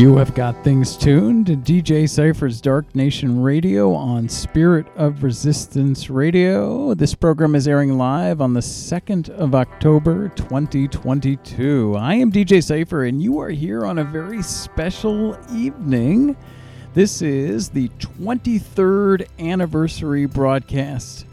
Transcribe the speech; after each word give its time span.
You 0.00 0.16
have 0.16 0.34
got 0.34 0.64
things 0.64 0.96
tuned 0.96 1.44
to 1.48 1.56
DJ 1.56 2.08
Cypher's 2.08 2.62
Dark 2.62 2.94
Nation 2.94 3.42
Radio 3.42 3.92
on 3.92 4.30
Spirit 4.30 4.86
of 4.96 5.22
Resistance 5.22 6.08
Radio. 6.08 6.94
This 6.94 7.14
program 7.14 7.54
is 7.54 7.68
airing 7.68 7.98
live 7.98 8.40
on 8.40 8.54
the 8.54 8.60
2nd 8.60 9.28
of 9.28 9.54
October 9.54 10.30
2022. 10.36 11.96
I 11.98 12.14
am 12.14 12.32
DJ 12.32 12.64
Cypher, 12.64 13.04
and 13.04 13.22
you 13.22 13.40
are 13.40 13.50
here 13.50 13.84
on 13.84 13.98
a 13.98 14.04
very 14.04 14.42
special 14.42 15.36
evening. 15.52 16.34
This 16.94 17.20
is 17.20 17.68
the 17.68 17.90
23rd 17.98 19.28
anniversary 19.38 20.24
broadcast 20.24 21.26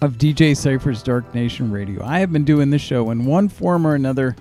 of 0.00 0.14
DJ 0.14 0.56
Cypher's 0.56 1.04
Dark 1.04 1.32
Nation 1.32 1.70
Radio. 1.70 2.04
I 2.04 2.18
have 2.18 2.32
been 2.32 2.44
doing 2.44 2.70
this 2.70 2.82
show 2.82 3.12
in 3.12 3.24
one 3.24 3.48
form 3.48 3.86
or 3.86 3.94
another 3.94 4.34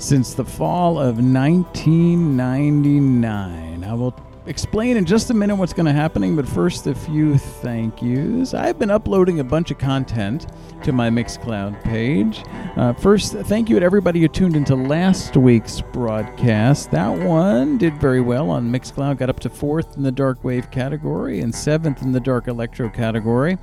since 0.00 0.34
the 0.34 0.44
fall 0.44 0.98
of 0.98 1.18
1999. 1.18 3.84
I 3.84 3.94
will 3.94 4.14
explain 4.50 4.96
in 4.96 5.04
just 5.04 5.30
a 5.30 5.34
minute 5.34 5.54
what's 5.54 5.72
going 5.72 5.86
to 5.86 5.92
happen, 5.92 6.34
but 6.34 6.46
first 6.46 6.88
a 6.88 6.94
few 6.94 7.38
thank 7.38 8.02
yous. 8.02 8.52
I've 8.52 8.80
been 8.80 8.90
uploading 8.90 9.38
a 9.38 9.44
bunch 9.44 9.70
of 9.70 9.78
content 9.78 10.48
to 10.82 10.90
my 10.90 11.08
Mixcloud 11.08 11.80
page. 11.84 12.42
Uh, 12.76 12.92
first, 12.94 13.32
thank 13.32 13.70
you 13.70 13.78
to 13.78 13.86
everybody 13.86 14.20
who 14.20 14.26
tuned 14.26 14.56
into 14.56 14.74
last 14.74 15.36
week's 15.36 15.80
broadcast. 15.80 16.90
That 16.90 17.16
one 17.24 17.78
did 17.78 18.00
very 18.00 18.20
well 18.20 18.50
on 18.50 18.72
Mixcloud, 18.72 19.18
got 19.18 19.30
up 19.30 19.38
to 19.40 19.48
fourth 19.48 19.96
in 19.96 20.02
the 20.02 20.10
dark 20.10 20.42
wave 20.42 20.68
category 20.72 21.40
and 21.40 21.54
seventh 21.54 22.02
in 22.02 22.10
the 22.10 22.20
dark 22.20 22.48
electro 22.48 22.88
category. 22.88 23.56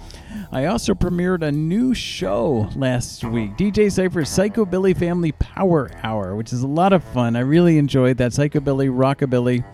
I 0.53 0.65
also 0.65 0.93
premiered 0.93 1.41
a 1.41 1.52
new 1.52 1.93
show 1.93 2.69
last 2.77 3.25
week, 3.25 3.58
DJ 3.58 3.91
Cypher's 3.91 4.30
Psychobilly 4.30 4.97
Family 4.97 5.33
Power 5.33 5.91
Hour, 6.02 6.38
which 6.38 6.53
is 6.53 6.61
a 6.61 6.67
lot 6.67 6.93
of 6.93 7.03
fun. 7.03 7.35
I 7.35 7.41
really 7.41 7.77
enjoyed 7.77 8.15
that 8.17 8.31
psychobilly, 8.31 8.89
rockabilly 8.89 9.65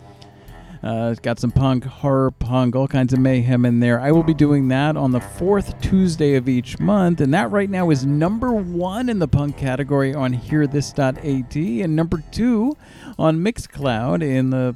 uh, 0.84 1.09
it's 1.12 1.20
got 1.22 1.39
some 1.39 1.52
punk, 1.52 1.86
horror 1.86 2.31
punk, 2.31 2.76
all 2.76 2.88
kinds 2.88 3.14
of 3.14 3.20
mayhem 3.20 3.64
in 3.66 3.80
there. 3.80 4.02
I 4.02 4.12
will 4.12 4.23
be 4.23 4.34
doing 4.34 4.67
that 4.67 4.98
on 4.98 5.12
the 5.12 5.22
fourth 5.22 5.80
Tuesday 5.81 6.36
of 6.36 6.50
each 6.50 6.78
month, 6.80 7.22
and 7.22 7.34
that 7.34 7.52
right 7.52 7.70
now 7.70 7.90
is 7.90 8.06
number 8.06 8.52
one 8.52 9.08
in 9.08 9.20
the 9.20 9.28
punk 9.28 9.58
category 9.58 10.14
on 10.14 10.34
HearThis.at, 10.34 11.56
and 11.56 11.95
number 11.95 12.22
two 12.31 12.75
on 13.17 13.38
Mixcloud 13.38 14.22
in 14.22 14.50
the 14.50 14.75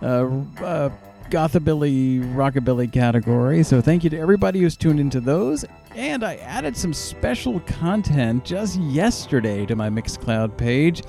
uh, 0.00 0.64
uh, 0.64 0.90
gothabilly, 1.28 2.20
rockabilly 2.34 2.92
category. 2.92 3.64
So 3.64 3.80
thank 3.80 4.04
you 4.04 4.10
to 4.10 4.18
everybody 4.18 4.60
who's 4.60 4.76
tuned 4.76 5.00
into 5.00 5.20
those. 5.20 5.64
And 5.96 6.22
I 6.22 6.36
added 6.36 6.76
some 6.76 6.94
special 6.94 7.58
content 7.60 8.44
just 8.44 8.78
yesterday 8.80 9.66
to 9.66 9.74
my 9.74 9.90
Mixcloud 9.90 10.56
page 10.56 11.02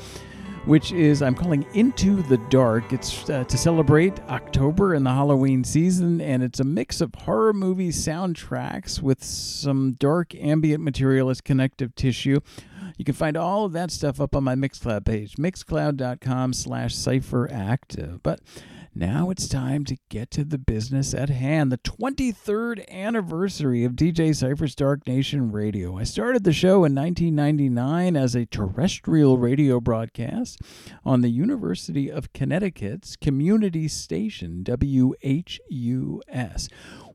which 0.70 0.92
is 0.92 1.24
I'm 1.24 1.34
calling 1.34 1.66
Into 1.74 2.22
the 2.22 2.38
Dark. 2.52 2.94
It's 2.94 3.28
uh, 3.28 3.44
to 3.44 3.58
celebrate 3.58 4.20
October 4.30 4.94
and 4.94 5.04
the 5.04 5.10
Halloween 5.10 5.64
season, 5.64 6.22
and 6.22 6.44
it's 6.44 6.60
a 6.60 6.64
mix 6.64 7.02
of 7.02 7.16
horror 7.16 7.54
movie 7.54 7.90
soundtracks 7.90 9.02
with 9.02 9.24
some 9.24 9.94
dark 9.94 10.36
ambient 10.36 10.84
material 10.84 11.32
as 11.32 11.42
connective 11.42 11.96
tissue. 11.96 12.40
You 12.98 13.04
can 13.04 13.16
find 13.16 13.36
all 13.36 13.66
of 13.66 13.72
that 13.72 13.90
stuff 13.90 14.22
up 14.22 14.36
on 14.36 14.44
my 14.44 14.54
Mixcloud 14.54 15.06
page, 15.06 15.38
mixcloud.com 15.38 16.54
slash 16.54 16.94
cypheractive. 16.94 18.20
But 18.22 18.40
now 19.00 19.30
it's 19.30 19.48
time 19.48 19.86
to 19.86 19.96
get 20.10 20.30
to 20.30 20.44
the 20.44 20.58
business 20.58 21.14
at 21.14 21.30
hand. 21.30 21.72
The 21.72 21.78
23rd 21.78 22.86
anniversary 22.92 23.86
of 23.86 23.94
DJ 23.94 24.36
Cypher's 24.36 24.76
Dark 24.76 25.08
Nation 25.08 25.54
Radio. 25.54 25.98
I 25.98 26.04
started 26.04 26.44
the 26.44 26.52
show 26.52 26.84
in 26.84 26.96
1999 26.96 28.18
as 28.18 28.36
a 28.36 28.46
terrestrial 28.46 29.38
radio 29.38 29.80
broadcast 29.80 30.60
on 31.06 31.22
the 31.22 31.30
University 31.30 32.12
of 32.12 32.34
Connecticut's 32.34 33.16
community 33.16 33.88
station, 33.88 34.66
WHUS. 34.66 36.68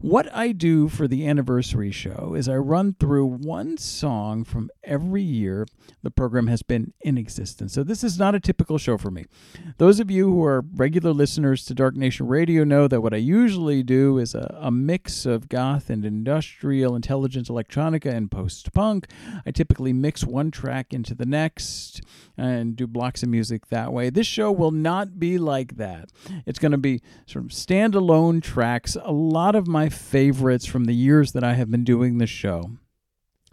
What 0.05 0.29
I 0.35 0.53
do 0.53 0.91
for 0.91 1.09
the 1.09 1.27
anniversary 1.27 1.91
show 1.91 2.35
is 2.37 2.47
I 2.47 2.57
run 2.57 2.95
through 3.01 3.25
one 3.25 3.79
song 3.79 4.45
from 4.45 4.69
every 4.83 5.23
year 5.23 5.67
the 6.03 6.11
program 6.11 6.47
has 6.49 6.63
been 6.63 6.93
in 7.01 7.17
existence. 7.17 7.73
So 7.73 7.83
this 7.83 8.05
is 8.05 8.19
not 8.19 8.35
a 8.35 8.41
typical 8.41 8.77
show 8.77 8.99
for 8.99 9.11
me. 9.11 9.25
Those 9.79 10.01
of 10.01 10.11
you 10.11 10.27
who 10.27 10.45
are 10.45 10.63
regular 10.75 11.15
listeners 11.15 11.65
to 11.65 11.75
Dark 11.75 11.97
Nation 11.97 12.27
Radio 12.27 12.65
know 12.65 12.87
that 12.87 13.01
what 13.01 13.15
I 13.15 13.17
usually 13.17 13.83
do 13.83 14.19
is 14.19 14.35
a, 14.35 14.55
a 14.61 14.71
mix 14.71 15.25
of 15.25 15.49
goth 15.49 15.89
and 15.89 16.05
industrial 16.05 16.95
intelligence 16.95 17.49
electronica 17.49 18.13
and 18.13 18.31
post 18.31 18.75
punk. 18.75 19.07
I 19.47 19.53
typically 19.53 19.95
mix 19.95 20.23
one 20.23 20.51
track 20.51 20.93
into 20.93 21.15
the 21.15 21.25
next 21.25 22.03
and 22.37 22.77
do 22.77 22.87
blocks 22.87 23.23
of 23.23 23.29
music 23.29 23.69
that 23.69 23.93
way. 23.93 24.11
This 24.11 24.27
show 24.27 24.51
will 24.51 24.71
not 24.71 25.19
be 25.19 25.39
like 25.39 25.77
that. 25.77 26.11
It's 26.47 26.59
going 26.59 26.73
to 26.73 26.79
be 26.79 27.01
sort 27.27 27.45
of 27.45 27.51
standalone 27.51 28.43
tracks. 28.43 28.97
A 29.03 29.13
lot 29.13 29.55
of 29.55 29.67
my 29.67 29.89
favorites 29.89 30.67
from 30.67 30.85
the 30.85 30.95
years 30.95 31.33
that 31.33 31.45
I 31.45 31.55
have 31.55 31.71
been 31.71 31.85
doing 31.85 32.19
the 32.19 32.27
show. 32.27 32.73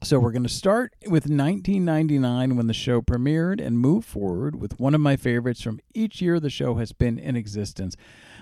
So 0.04 0.20
we're 0.20 0.32
going 0.32 0.42
to 0.44 0.50
start 0.50 0.96
with 1.04 1.30
1999 1.30 2.56
when 2.56 2.66
the 2.66 2.74
show 2.74 3.02
premiered 3.04 3.64
and 3.64 3.78
move 3.78 4.04
forward 4.04 4.60
with 4.60 4.80
one 4.80 4.96
of 4.96 5.02
my 5.02 5.16
favorites 5.16 5.62
from 5.62 5.80
each 5.94 6.24
year 6.24 6.40
the 6.40 6.50
show 6.50 6.76
has 6.76 6.92
been 6.92 7.20
in 7.20 7.36
existence. 7.36 7.96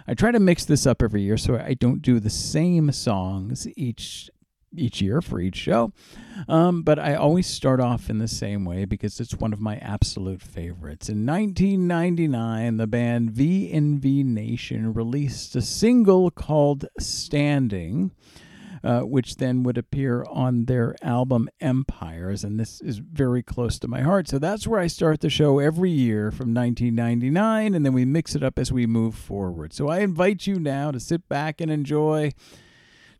I 0.07 0.13
try 0.13 0.31
to 0.31 0.39
mix 0.39 0.63
this 0.63 0.87
up 0.87 1.03
every 1.03 1.21
year 1.21 1.35
so 1.35 1.57
I 1.57 1.73
don't 1.73 2.01
do 2.01 2.21
the 2.21 2.29
same 2.29 2.93
songs 2.93 3.67
each 3.75 4.29
each 4.75 5.01
year 5.01 5.21
for 5.21 5.39
each 5.39 5.55
show. 5.55 5.91
Um, 6.47 6.83
but 6.83 6.99
I 6.99 7.15
always 7.15 7.47
start 7.47 7.79
off 7.79 8.09
in 8.09 8.19
the 8.19 8.27
same 8.27 8.65
way 8.65 8.85
because 8.85 9.19
it's 9.19 9.35
one 9.35 9.53
of 9.53 9.59
my 9.59 9.77
absolute 9.77 10.41
favorites. 10.41 11.09
In 11.09 11.25
1999, 11.25 12.77
the 12.77 12.87
band 12.87 13.31
VNV 13.31 14.23
Nation 14.25 14.93
released 14.93 15.55
a 15.55 15.61
single 15.61 16.31
called 16.31 16.85
Standing. 16.99 18.11
Uh, 18.81 19.01
which 19.01 19.35
then 19.35 19.61
would 19.61 19.77
appear 19.77 20.23
on 20.29 20.63
their 20.63 20.95
album 21.01 21.49
Empires. 21.59 22.45
And 22.45 22.57
this 22.57 22.79
is 22.79 22.99
very 22.99 23.43
close 23.43 23.77
to 23.79 23.89
my 23.89 23.99
heart. 24.03 24.29
So 24.29 24.39
that's 24.39 24.65
where 24.65 24.79
I 24.79 24.87
start 24.87 25.19
the 25.19 25.29
show 25.29 25.59
every 25.59 25.91
year 25.91 26.31
from 26.31 26.53
1999, 26.53 27.75
and 27.75 27.85
then 27.85 27.91
we 27.91 28.05
mix 28.05 28.35
it 28.35 28.43
up 28.43 28.57
as 28.57 28.71
we 28.71 28.85
move 28.85 29.15
forward. 29.15 29.73
So 29.73 29.89
I 29.89 29.99
invite 29.99 30.47
you 30.47 30.61
now 30.61 30.91
to 30.91 30.99
sit 31.01 31.27
back 31.27 31.59
and 31.59 31.69
enjoy 31.69 32.31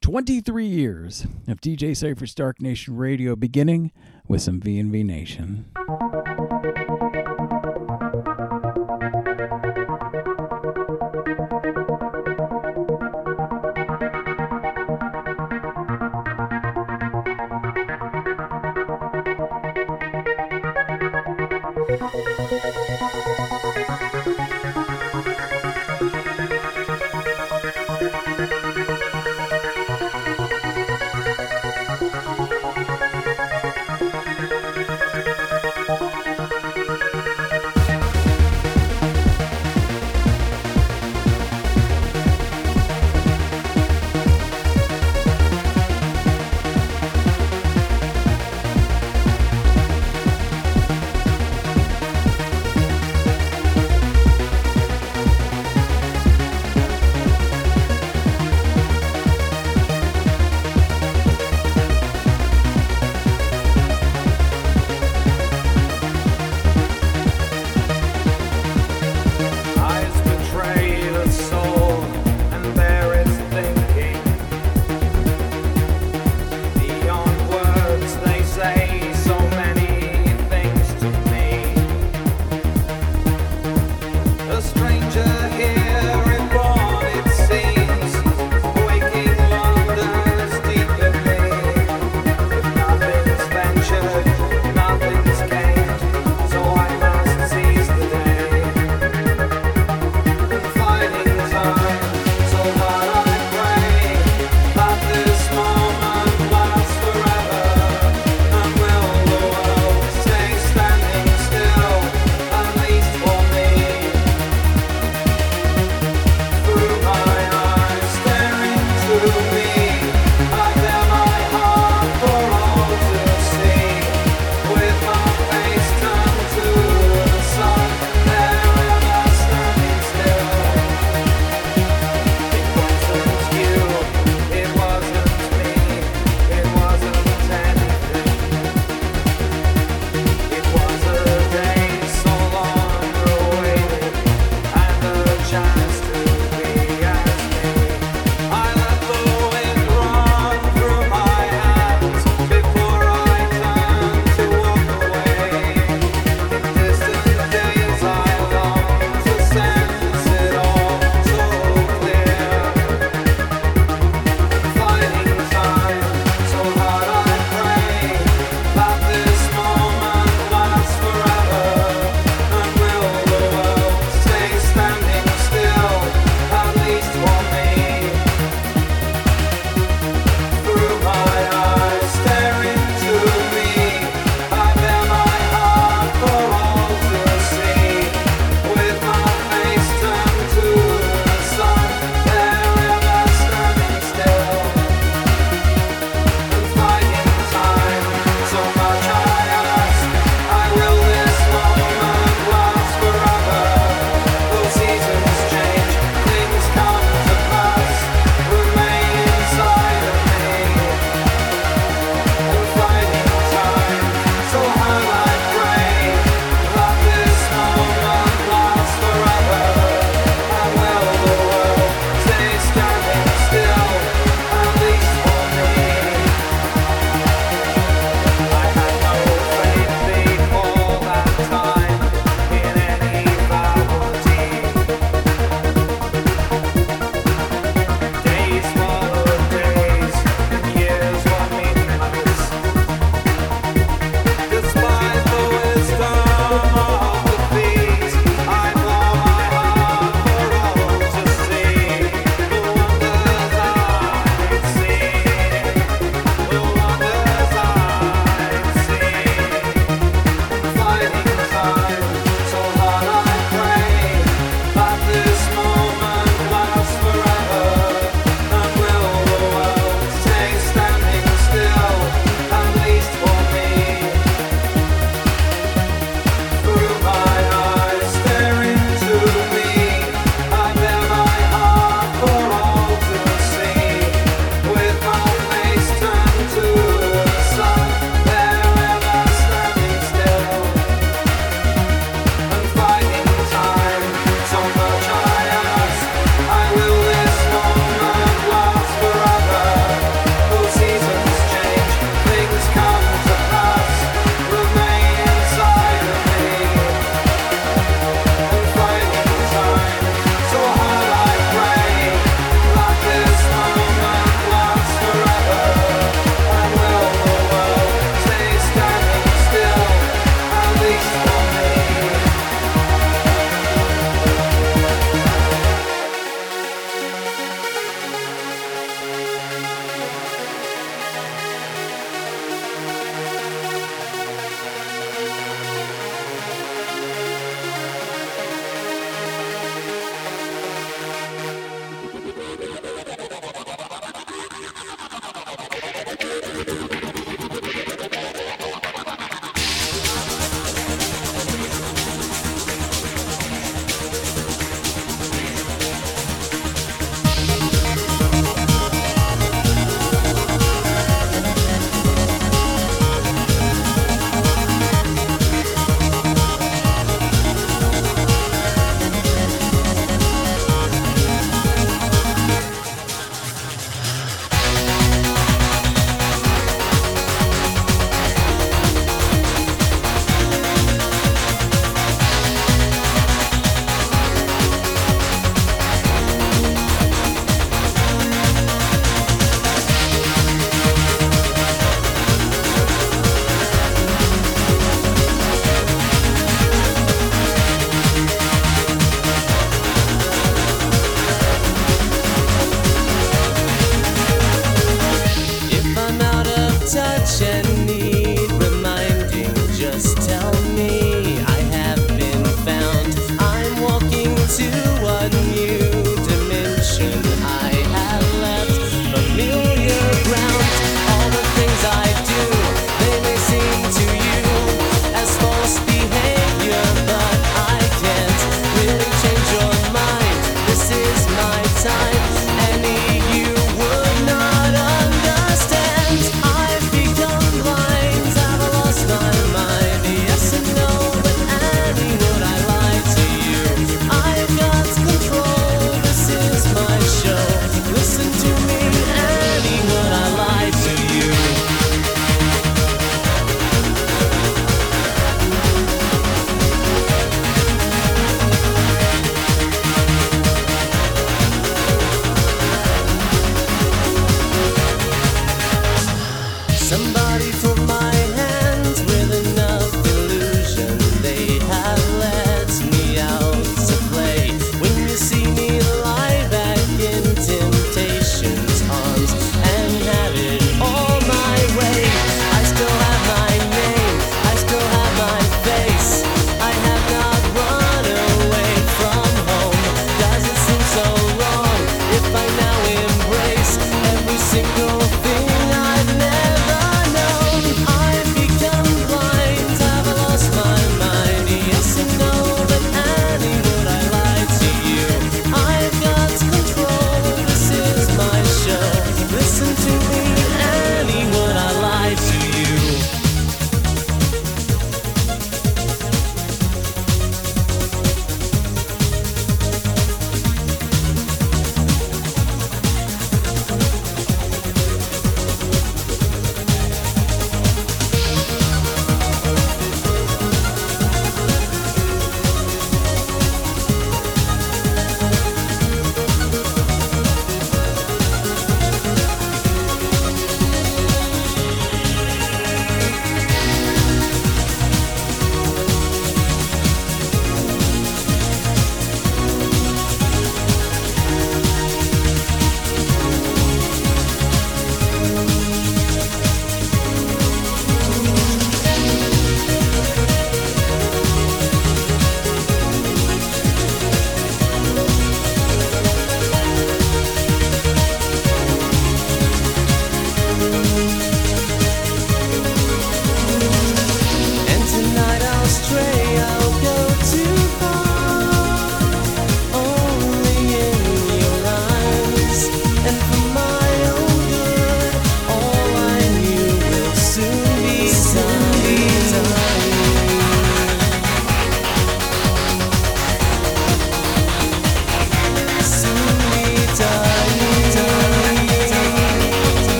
23 0.00 0.66
years 0.66 1.26
of 1.46 1.60
DJ 1.60 1.96
Cypher's 1.96 2.34
Dark 2.34 2.60
Nation 2.60 2.96
Radio, 2.96 3.34
beginning 3.36 3.92
with 4.26 4.42
some 4.42 4.60
VNV 4.60 5.04
Nation. 5.04 5.66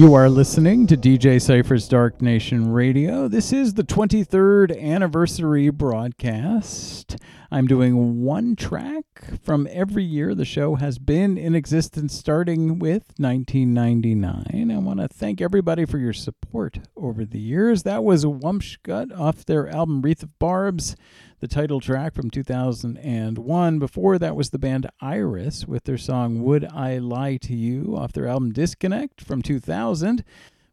You 0.00 0.14
are 0.14 0.30
listening 0.30 0.86
to 0.86 0.96
DJ 0.96 1.38
Cypher's 1.42 1.86
Dark 1.86 2.22
Nation 2.22 2.72
Radio. 2.72 3.28
This 3.28 3.52
is 3.52 3.74
the 3.74 3.84
23rd 3.84 4.82
anniversary 4.82 5.68
broadcast. 5.68 7.18
I'm 7.50 7.66
doing 7.66 8.22
one 8.22 8.56
track 8.56 9.04
from 9.42 9.68
every 9.70 10.02
year 10.02 10.34
the 10.34 10.46
show 10.46 10.76
has 10.76 10.98
been 10.98 11.36
in 11.36 11.54
existence, 11.54 12.14
starting 12.14 12.78
with 12.78 13.12
1999. 13.18 14.70
I 14.70 14.78
want 14.78 15.00
to 15.00 15.08
thank 15.08 15.42
everybody 15.42 15.84
for 15.84 15.98
your 15.98 16.14
support 16.14 16.78
over 16.96 17.26
the 17.26 17.38
years. 17.38 17.82
That 17.82 18.02
was 18.02 18.24
Wumpscut 18.24 19.14
off 19.20 19.44
their 19.44 19.68
album 19.68 20.00
Wreath 20.00 20.22
of 20.22 20.38
Barbs 20.38 20.96
the 21.40 21.48
title 21.48 21.80
track 21.80 22.14
from 22.14 22.28
2001. 22.28 23.78
Before 23.78 24.18
that 24.18 24.36
was 24.36 24.50
the 24.50 24.58
band 24.58 24.86
Iris 25.00 25.66
with 25.66 25.84
their 25.84 25.96
song 25.96 26.42
Would 26.42 26.66
I 26.66 26.98
Lie 26.98 27.38
to 27.38 27.56
You 27.56 27.96
off 27.96 28.12
their 28.12 28.26
album 28.26 28.52
Disconnect 28.52 29.22
from 29.22 29.40
2000, 29.40 30.22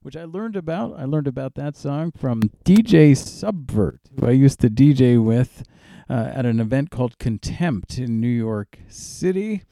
which 0.01 0.17
I 0.17 0.25
learned 0.25 0.57
about. 0.57 0.99
I 0.99 1.05
learned 1.05 1.27
about 1.27 1.55
that 1.55 1.77
song 1.77 2.11
from 2.11 2.51
DJ 2.65 3.15
Subvert, 3.15 4.01
who 4.19 4.27
I 4.27 4.31
used 4.31 4.59
to 4.59 4.69
DJ 4.69 5.23
with 5.23 5.63
uh, 6.09 6.31
at 6.33 6.45
an 6.45 6.59
event 6.59 6.91
called 6.91 7.17
Contempt 7.17 7.97
in 7.97 8.19
New 8.19 8.27
York 8.27 8.77
City. 8.89 9.63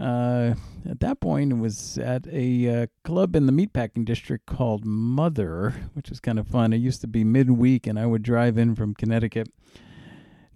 Uh, 0.00 0.54
at 0.90 0.98
that 0.98 1.20
point, 1.20 1.52
it 1.52 1.58
was 1.58 1.98
at 1.98 2.26
a 2.26 2.82
uh, 2.82 2.86
club 3.04 3.36
in 3.36 3.46
the 3.46 3.52
meatpacking 3.52 4.04
district 4.04 4.46
called 4.46 4.84
Mother, 4.84 5.72
which 5.94 6.10
was 6.10 6.18
kind 6.18 6.40
of 6.40 6.48
fun. 6.48 6.72
It 6.72 6.78
used 6.78 7.00
to 7.02 7.06
be 7.06 7.22
midweek, 7.22 7.86
and 7.86 7.96
I 7.96 8.06
would 8.06 8.24
drive 8.24 8.58
in 8.58 8.74
from 8.74 8.92
Connecticut 8.92 9.48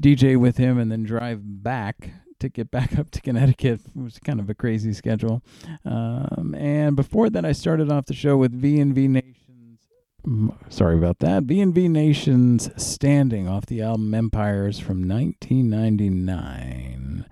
DJ 0.01 0.37
with 0.37 0.57
him 0.57 0.79
and 0.79 0.91
then 0.91 1.05
drive 1.05 1.41
back 1.43 2.11
to 2.41 2.49
get 2.49 2.71
back 2.71 2.99
up 2.99 3.11
to 3.11 3.21
Connecticut. 3.21 3.81
It 3.95 4.03
was 4.03 4.19
kind 4.19 4.41
of 4.41 4.49
a 4.51 4.55
crazy 4.55 4.93
schedule. 4.93 5.43
Um, 5.85 6.57
and 6.59 6.97
before 6.97 7.31
that, 7.31 7.45
I 7.45 7.53
started 7.53 7.93
off 7.93 8.07
the 8.07 8.15
show 8.15 8.37
with 8.37 8.61
VNV 8.61 9.09
Nations. 9.09 9.37
Sorry 10.69 10.97
about 10.97 11.21
that. 11.21 11.45
VNV 11.45 11.89
Nations 11.89 12.71
Standing 12.77 13.49
off 13.49 13.65
the 13.67 13.83
album 13.83 14.13
Empires 14.15 14.79
from 14.79 15.09
1999. 15.09 17.25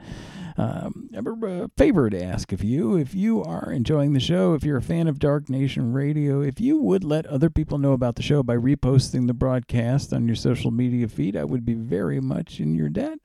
Um, 0.59 1.09
a 1.15 1.71
favor 1.77 2.11
to 2.11 2.21
ask 2.21 2.51
of 2.53 2.65
you 2.65 2.97
if 2.97 3.15
you 3.15 3.45
are 3.45 3.71
enjoying 3.71 4.13
the 4.13 4.21
show, 4.21 4.55
if 4.55 4.65
you're 4.65 4.79
a 4.79 4.83
fan 4.83 5.07
of 5.07 5.21
Dark 5.21 5.49
Nation 5.49 5.93
Radio, 5.93 6.41
if 6.41 6.61
you 6.61 6.79
would 6.79 7.05
let 7.05 7.27
other 7.27 7.49
people 7.49 7.79
know 7.79 7.93
about 7.93 8.17
the 8.17 8.23
show 8.23 8.43
by 8.43 8.57
reposting 8.57 9.29
the 9.29 9.35
broadcast 9.35 10.13
on 10.13 10.27
your 10.27 10.35
social 10.35 10.73
media 10.73 11.07
feed, 11.07 11.37
I 11.37 11.45
would 11.45 11.65
be 11.65 11.75
very 11.75 12.19
much 12.21 12.59
in 12.59 12.75
your 12.75 12.89
debt. 12.89 13.21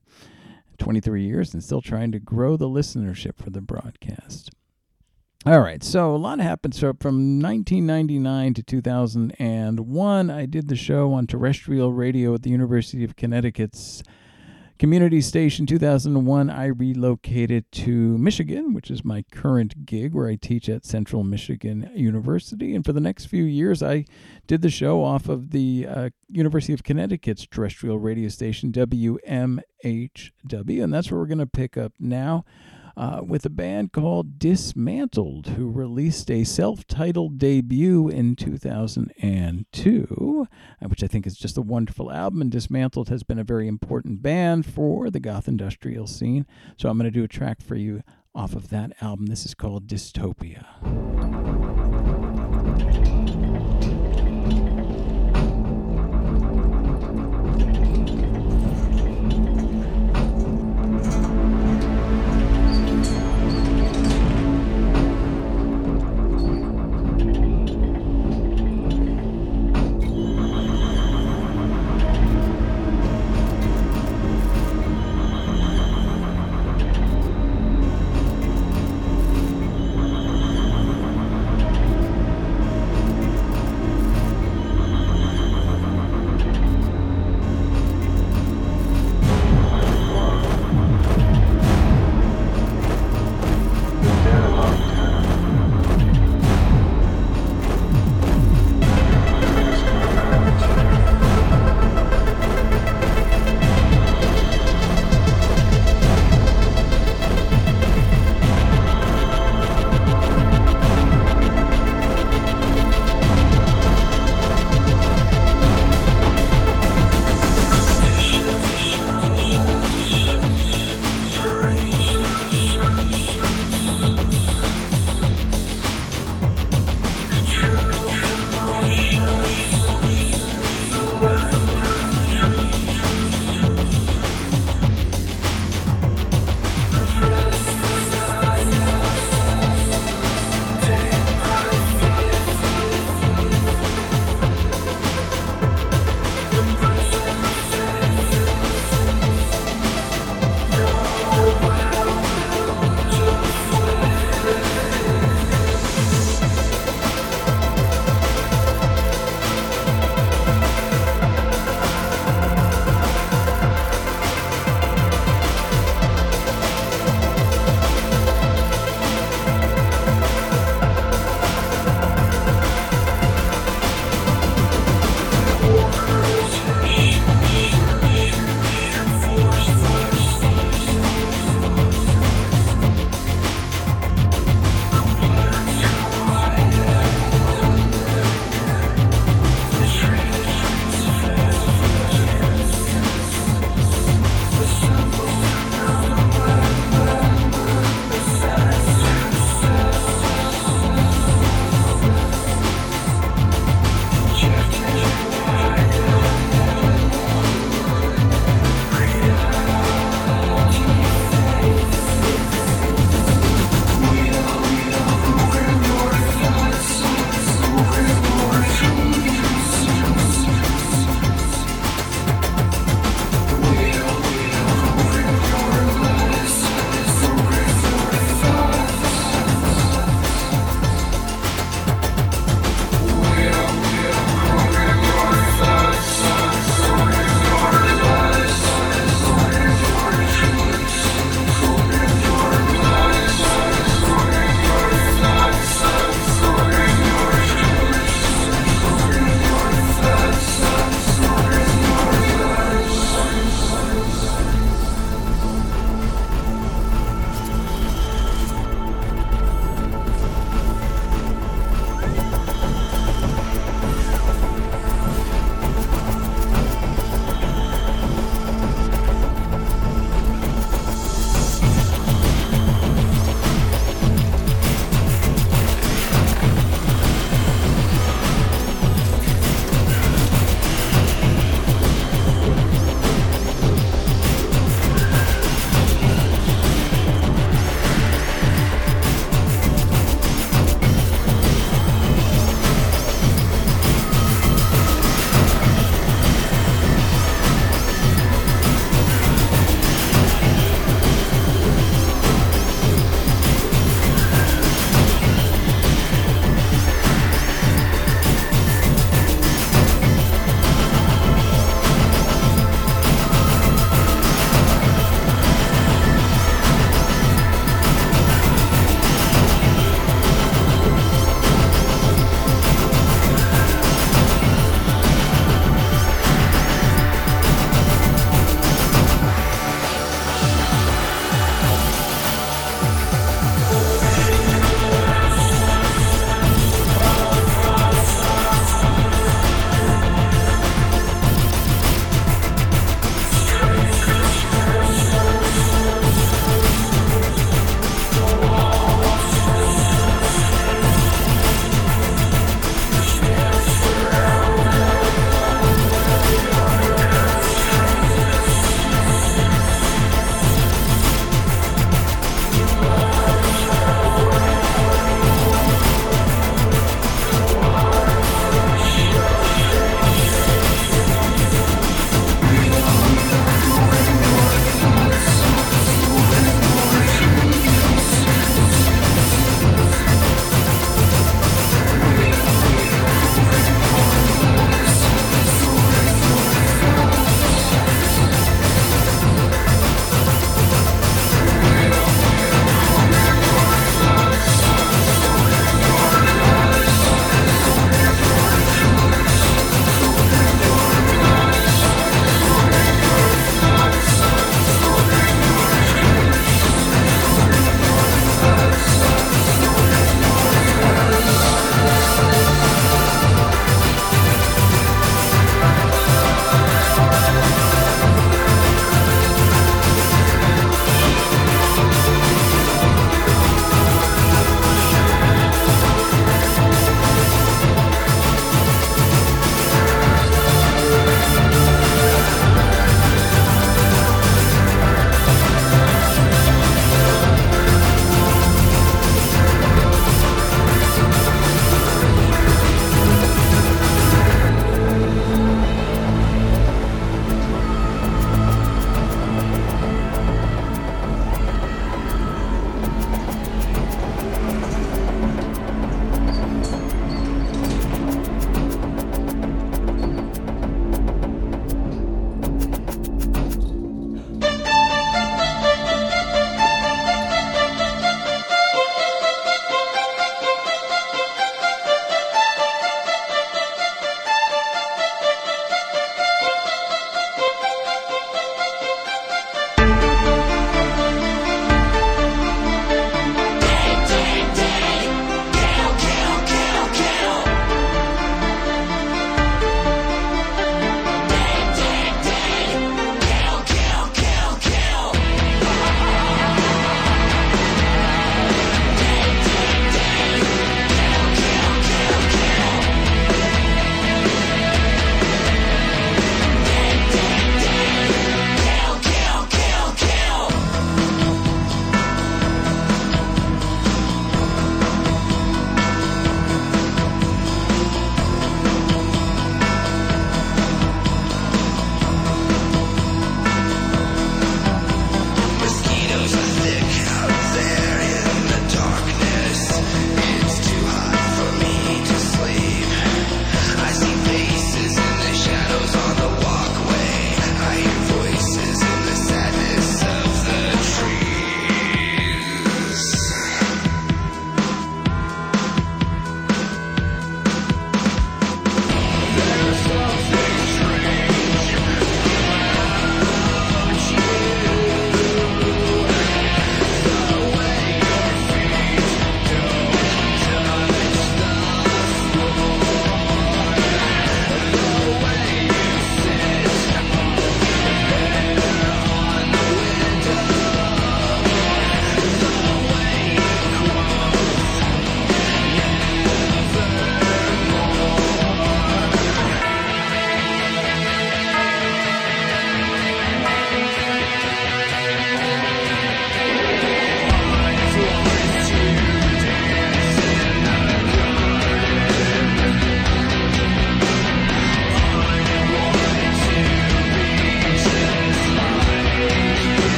23 0.78 1.24
years 1.24 1.54
and 1.54 1.64
still 1.64 1.82
trying 1.82 2.12
to 2.12 2.20
grow 2.20 2.56
the 2.56 2.70
listenership 2.70 3.38
for 3.38 3.50
the 3.50 3.62
broadcast. 3.62 4.52
All 5.46 5.60
right, 5.60 5.84
so 5.84 6.16
a 6.16 6.18
lot 6.18 6.40
happened. 6.40 6.76
So 6.76 6.94
from 7.00 7.42
1999 7.42 8.54
to 8.54 8.64
2001, 8.64 10.30
I 10.30 10.46
did 10.46 10.68
the 10.68 10.76
show 10.76 11.14
on 11.14 11.28
terrestrial 11.28 11.94
radio 11.94 12.34
at 12.36 12.44
the 12.44 12.50
University 12.50 13.04
of 13.04 13.16
Connecticut's 13.16 14.04
Community 14.80 15.22
Station 15.22 15.66
2001, 15.66 16.50
I 16.50 16.66
relocated 16.66 17.72
to 17.74 18.18
Michigan, 18.18 18.74
which 18.74 18.90
is 18.90 19.06
my 19.06 19.24
current 19.32 19.86
gig 19.86 20.14
where 20.14 20.28
I 20.28 20.36
teach 20.36 20.68
at 20.68 20.84
Central 20.84 21.24
Michigan 21.24 21.90
University. 21.96 22.74
And 22.76 22.84
for 22.84 22.92
the 22.92 23.00
next 23.00 23.26
few 23.26 23.44
years, 23.44 23.84
I 23.84 24.06
did 24.48 24.62
the 24.62 24.70
show 24.70 25.04
off 25.04 25.30
of 25.30 25.52
the 25.52 25.88
uh, 25.88 26.10
University 26.28 26.74
of 26.74 26.84
Connecticut's 26.84 27.46
terrestrial 27.46 28.00
radio 28.00 28.30
station, 28.30 28.72
WMHW. 28.72 29.62
And 30.84 30.94
that's 30.94 31.12
where 31.12 31.20
we're 31.20 31.28
going 31.28 31.38
to 31.38 31.46
pick 31.46 31.78
up 31.78 31.94
now 32.00 32.44
uh, 32.96 33.22
with 33.26 33.46
a 33.46 33.50
band 33.50 33.92
called 33.92 34.40
Dismantled, 34.40 35.48
who 35.48 35.70
released 35.70 36.30
a 36.30 36.44
self 36.44 36.86
titled 36.88 37.38
debut 37.38 38.10
in 38.10 38.36
2002, 38.36 40.48
uh, 40.50 40.88
which 40.88 41.04
I 41.04 41.08
think 41.08 41.26
is 41.26 41.36
just 41.36 41.58
a 41.58 41.62
wonderful 41.62 42.12
album. 42.12 42.42
And 42.42 42.52
Dismantled 42.52 43.10
has 43.10 43.24
been 43.24 43.40
a 43.40 43.44
very 43.44 43.68
important 43.68 44.22
band 44.22 44.66
for 44.66 45.10
the 45.10 45.20
goth 45.20 45.48
industrial 45.48 46.08
scene. 46.08 46.46
So 46.78 46.90
I'm 46.90 46.98
going 46.98 47.12
to 47.12 47.12
do 47.12 47.24
a 47.24 47.28
track 47.28 47.62
for 47.62 47.76
you 47.76 48.04
off 48.36 48.56
of 48.56 48.70
that 48.70 48.94
album. 49.02 49.28
This 49.28 49.46
is 49.46 49.54
called 49.54 49.88
Dystopia. 49.88 50.66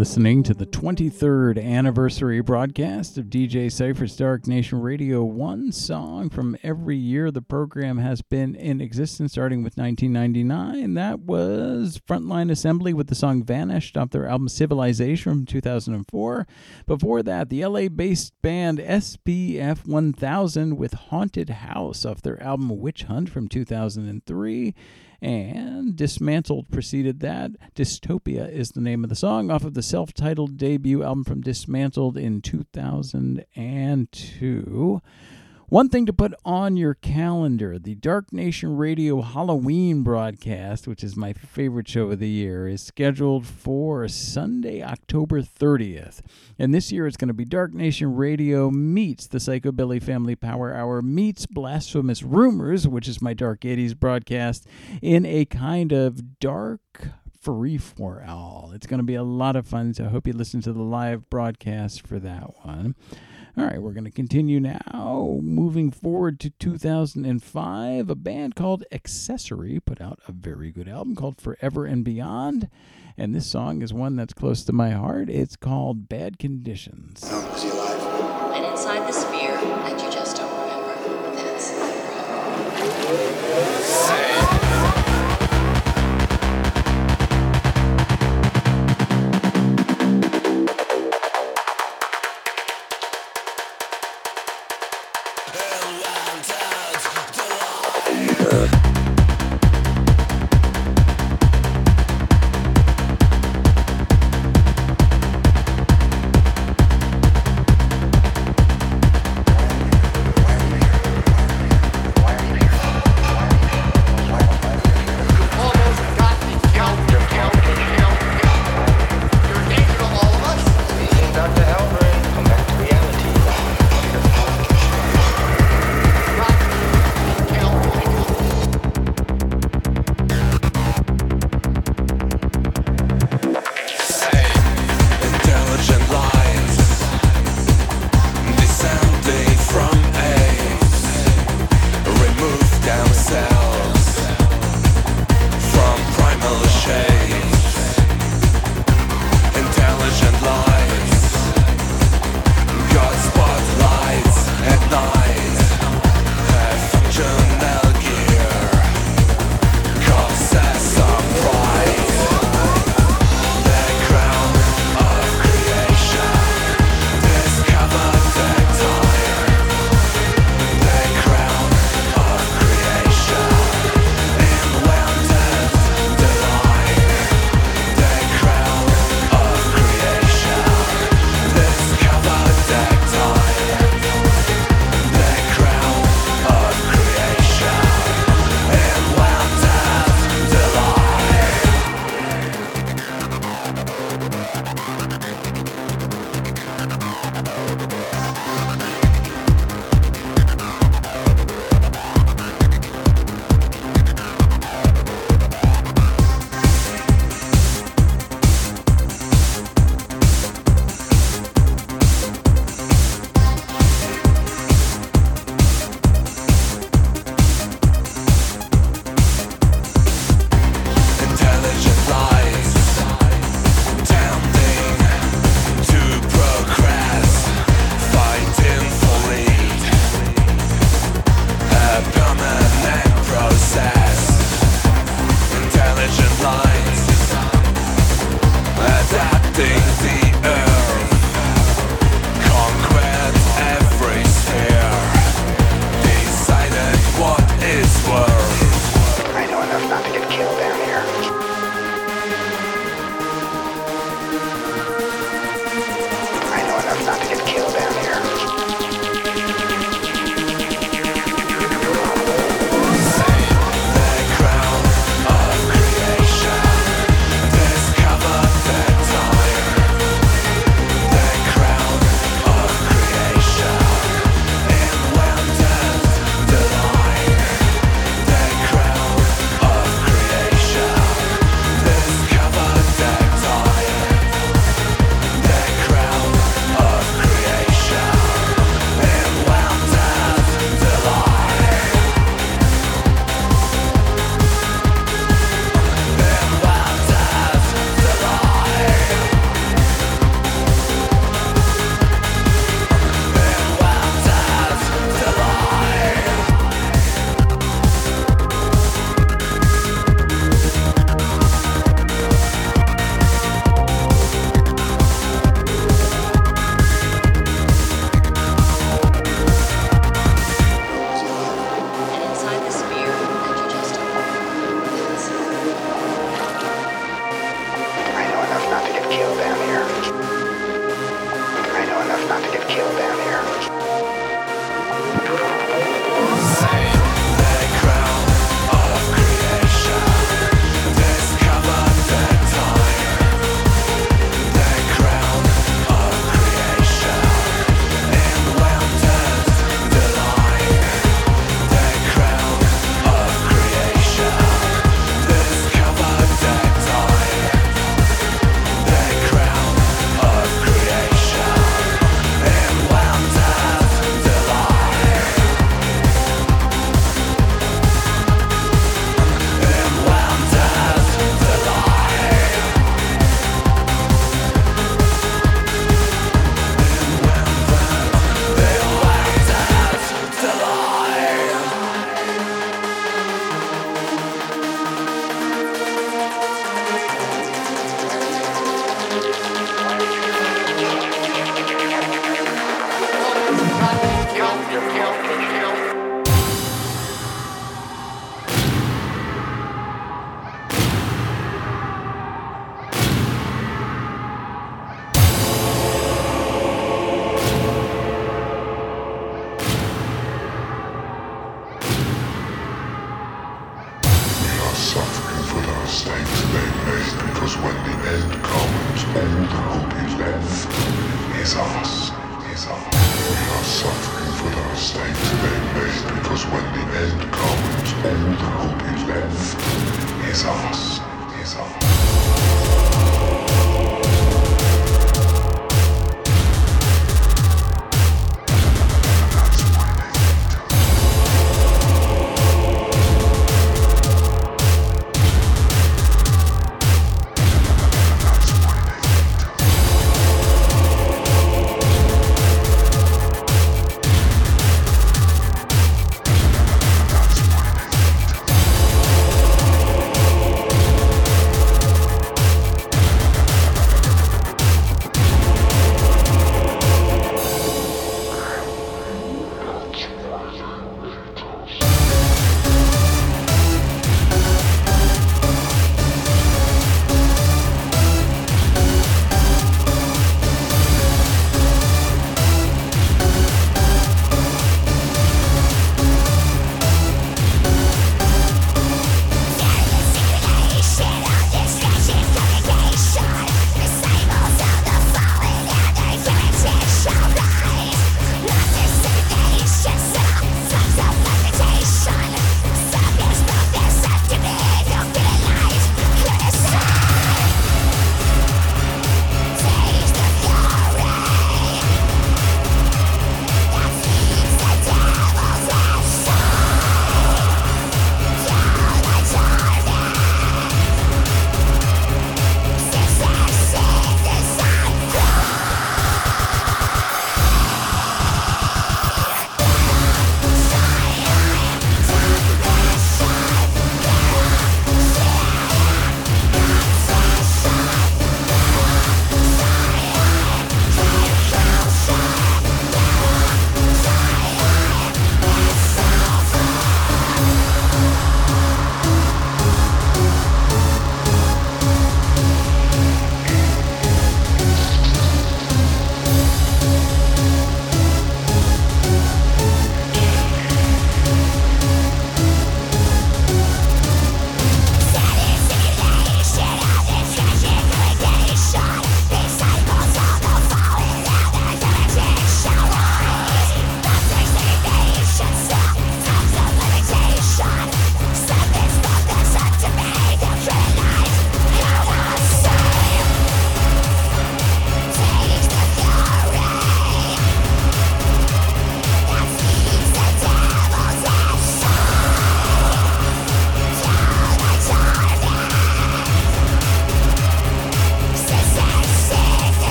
Listening 0.00 0.42
to 0.42 0.54
the 0.54 0.64
23rd 0.64 1.62
anniversary 1.62 2.40
broadcast 2.40 3.18
of 3.18 3.26
DJ 3.26 3.70
Cypher's 3.70 4.16
Dark 4.16 4.46
Nation 4.46 4.80
Radio. 4.80 5.22
One 5.22 5.72
song 5.72 6.30
from 6.30 6.56
every 6.62 6.96
year 6.96 7.30
the 7.30 7.42
program 7.42 7.98
has 7.98 8.22
been 8.22 8.54
in 8.54 8.80
existence, 8.80 9.32
starting 9.32 9.62
with 9.62 9.76
1999. 9.76 10.94
That 10.94 11.20
was 11.20 12.00
Frontline 12.08 12.50
Assembly 12.50 12.94
with 12.94 13.08
the 13.08 13.14
song 13.14 13.42
Vanished 13.42 13.94
off 13.98 14.08
their 14.08 14.26
album 14.26 14.48
Civilization 14.48 15.32
from 15.32 15.44
2004. 15.44 16.46
Before 16.86 17.22
that, 17.22 17.50
the 17.50 17.66
LA 17.66 17.88
based 17.88 18.32
band 18.40 18.78
SPF 18.78 19.86
1000 19.86 20.78
with 20.78 20.94
Haunted 20.94 21.50
House 21.50 22.06
off 22.06 22.22
their 22.22 22.42
album 22.42 22.80
Witch 22.80 23.02
Hunt 23.02 23.28
from 23.28 23.48
2003. 23.48 24.74
And 25.22 25.96
Dismantled 25.96 26.70
preceded 26.70 27.20
that. 27.20 27.50
Dystopia 27.74 28.50
is 28.50 28.70
the 28.70 28.80
name 28.80 29.04
of 29.04 29.10
the 29.10 29.16
song 29.16 29.50
off 29.50 29.64
of 29.64 29.74
the 29.74 29.82
self 29.82 30.14
titled 30.14 30.56
debut 30.56 31.02
album 31.02 31.24
from 31.24 31.42
Dismantled 31.42 32.16
in 32.16 32.40
2002. 32.40 35.02
One 35.70 35.88
thing 35.88 36.04
to 36.06 36.12
put 36.12 36.34
on 36.44 36.76
your 36.76 36.94
calendar 36.94 37.78
the 37.78 37.94
Dark 37.94 38.32
Nation 38.32 38.76
Radio 38.76 39.22
Halloween 39.22 40.02
broadcast, 40.02 40.88
which 40.88 41.04
is 41.04 41.16
my 41.16 41.32
favorite 41.32 41.86
show 41.86 42.10
of 42.10 42.18
the 42.18 42.28
year, 42.28 42.66
is 42.66 42.82
scheduled 42.82 43.46
for 43.46 44.08
Sunday, 44.08 44.82
October 44.82 45.42
30th. 45.42 46.22
And 46.58 46.74
this 46.74 46.90
year 46.90 47.06
it's 47.06 47.16
going 47.16 47.28
to 47.28 47.34
be 47.34 47.44
Dark 47.44 47.72
Nation 47.72 48.16
Radio 48.16 48.68
meets 48.72 49.28
the 49.28 49.38
Psychobilly 49.38 50.02
Family 50.02 50.34
Power 50.34 50.74
Hour 50.74 51.02
meets 51.02 51.46
Blasphemous 51.46 52.24
Rumors, 52.24 52.88
which 52.88 53.06
is 53.06 53.22
my 53.22 53.32
Dark 53.32 53.60
80s 53.60 53.96
broadcast, 53.96 54.66
in 55.00 55.24
a 55.24 55.44
kind 55.44 55.92
of 55.92 56.40
dark 56.40 57.10
free 57.40 57.78
for 57.78 58.24
all. 58.26 58.72
It's 58.74 58.88
going 58.88 58.98
to 58.98 59.04
be 59.04 59.14
a 59.14 59.22
lot 59.22 59.54
of 59.54 59.68
fun, 59.68 59.94
so 59.94 60.06
I 60.06 60.08
hope 60.08 60.26
you 60.26 60.32
listen 60.32 60.62
to 60.62 60.72
the 60.72 60.82
live 60.82 61.30
broadcast 61.30 62.04
for 62.04 62.18
that 62.18 62.64
one. 62.64 62.96
All 63.56 63.64
right, 63.64 63.82
we're 63.82 63.92
going 63.92 64.04
to 64.04 64.12
continue 64.12 64.60
now. 64.60 65.38
Moving 65.42 65.90
forward 65.90 66.38
to 66.40 66.50
2005, 66.50 68.08
a 68.08 68.14
band 68.14 68.54
called 68.54 68.84
Accessory 68.92 69.80
put 69.80 70.00
out 70.00 70.20
a 70.28 70.32
very 70.32 70.70
good 70.70 70.88
album 70.88 71.16
called 71.16 71.40
Forever 71.40 71.84
and 71.84 72.04
Beyond. 72.04 72.70
And 73.18 73.34
this 73.34 73.48
song 73.48 73.82
is 73.82 73.92
one 73.92 74.14
that's 74.14 74.32
close 74.34 74.62
to 74.64 74.72
my 74.72 74.90
heart. 74.90 75.28
It's 75.28 75.56
called 75.56 76.08
Bad 76.08 76.38
Conditions. 76.38 77.24
And 77.24 78.64
inside 78.64 79.08
the 79.08 79.12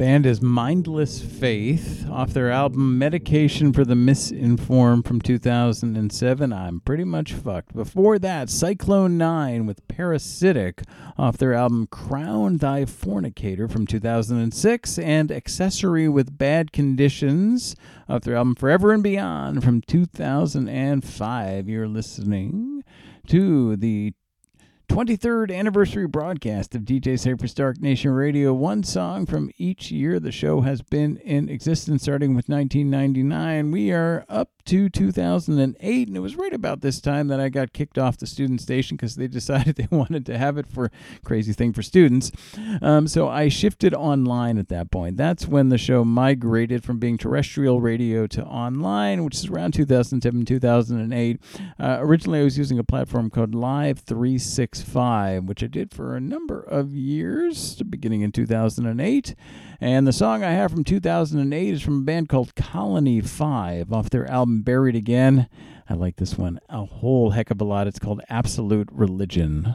band 0.00 0.24
is 0.24 0.40
Mindless 0.40 1.20
Faith 1.20 2.08
off 2.08 2.30
their 2.30 2.50
album 2.50 2.96
Medication 2.96 3.70
for 3.70 3.84
the 3.84 3.94
Misinformed 3.94 5.06
from 5.06 5.20
2007. 5.20 6.52
I'm 6.54 6.80
pretty 6.80 7.04
much 7.04 7.34
fucked. 7.34 7.74
Before 7.74 8.18
that, 8.18 8.48
Psyclon 8.48 9.18
Nine 9.18 9.66
with 9.66 9.86
Parasitic 9.88 10.84
off 11.18 11.36
their 11.36 11.52
album 11.52 11.86
Crown 11.86 12.56
Thy 12.56 12.86
Fornicator 12.86 13.68
from 13.68 13.86
2006 13.86 14.98
and 15.00 15.30
Accessory 15.30 16.08
with 16.08 16.38
Bad 16.38 16.72
Conditions 16.72 17.76
off 18.08 18.22
their 18.22 18.36
album 18.36 18.54
Forever 18.54 18.94
and 18.94 19.02
Beyond 19.02 19.62
from 19.62 19.82
2005. 19.82 21.68
You're 21.68 21.86
listening 21.86 22.84
to 23.26 23.76
the 23.76 24.14
23rd 24.90 25.56
anniversary 25.56 26.08
broadcast 26.08 26.74
of 26.74 26.82
DJ 26.82 27.16
Cypher's 27.16 27.54
Dark 27.54 27.80
Nation 27.80 28.10
Radio. 28.10 28.52
One 28.52 28.82
song 28.82 29.24
from 29.24 29.52
each 29.56 29.92
year 29.92 30.18
the 30.18 30.32
show 30.32 30.62
has 30.62 30.82
been 30.82 31.18
in 31.18 31.48
existence, 31.48 32.02
starting 32.02 32.34
with 32.34 32.48
1999. 32.48 33.70
We 33.70 33.92
are 33.92 34.24
up 34.28 34.59
to 34.66 34.88
2008, 34.88 36.08
and 36.08 36.16
it 36.16 36.20
was 36.20 36.36
right 36.36 36.52
about 36.52 36.80
this 36.80 37.00
time 37.00 37.28
that 37.28 37.40
I 37.40 37.48
got 37.48 37.72
kicked 37.72 37.98
off 37.98 38.16
the 38.16 38.26
student 38.26 38.60
station 38.60 38.96
because 38.96 39.16
they 39.16 39.28
decided 39.40 39.76
they 39.76 39.88
wanted 39.90 40.26
to 40.26 40.38
have 40.38 40.58
it 40.58 40.66
for 40.66 40.90
crazy 41.24 41.52
thing 41.52 41.72
for 41.72 41.82
students. 41.82 42.30
Um, 42.82 43.06
so 43.06 43.28
I 43.28 43.48
shifted 43.48 43.94
online 43.94 44.58
at 44.58 44.68
that 44.68 44.90
point. 44.90 45.16
That's 45.16 45.46
when 45.46 45.68
the 45.68 45.78
show 45.78 46.04
migrated 46.04 46.84
from 46.84 46.98
being 46.98 47.18
terrestrial 47.18 47.80
radio 47.80 48.26
to 48.28 48.44
online, 48.44 49.24
which 49.24 49.36
is 49.36 49.46
around 49.46 49.74
2007, 49.74 50.44
2008. 50.44 51.40
Uh, 51.78 51.96
originally, 52.00 52.40
I 52.40 52.44
was 52.44 52.58
using 52.58 52.78
a 52.78 52.84
platform 52.84 53.30
called 53.30 53.54
Live 53.54 54.00
365, 54.00 55.44
which 55.44 55.62
I 55.62 55.66
did 55.66 55.92
for 55.92 56.16
a 56.16 56.20
number 56.20 56.60
of 56.60 56.94
years, 56.94 57.82
beginning 57.82 58.22
in 58.22 58.32
2008. 58.32 59.34
And 59.82 60.06
the 60.06 60.12
song 60.12 60.44
I 60.44 60.50
have 60.50 60.72
from 60.72 60.84
2008 60.84 61.72
is 61.72 61.80
from 61.80 62.00
a 62.00 62.04
band 62.04 62.28
called 62.28 62.54
Colony 62.54 63.22
5 63.22 63.90
off 63.90 64.10
their 64.10 64.30
album 64.30 64.60
Buried 64.60 64.94
Again. 64.94 65.48
I 65.88 65.94
like 65.94 66.16
this 66.16 66.36
one 66.36 66.60
a 66.68 66.84
whole 66.84 67.30
heck 67.30 67.50
of 67.50 67.62
a 67.62 67.64
lot. 67.64 67.86
It's 67.86 67.98
called 67.98 68.20
Absolute 68.28 68.90
Religion. 68.92 69.74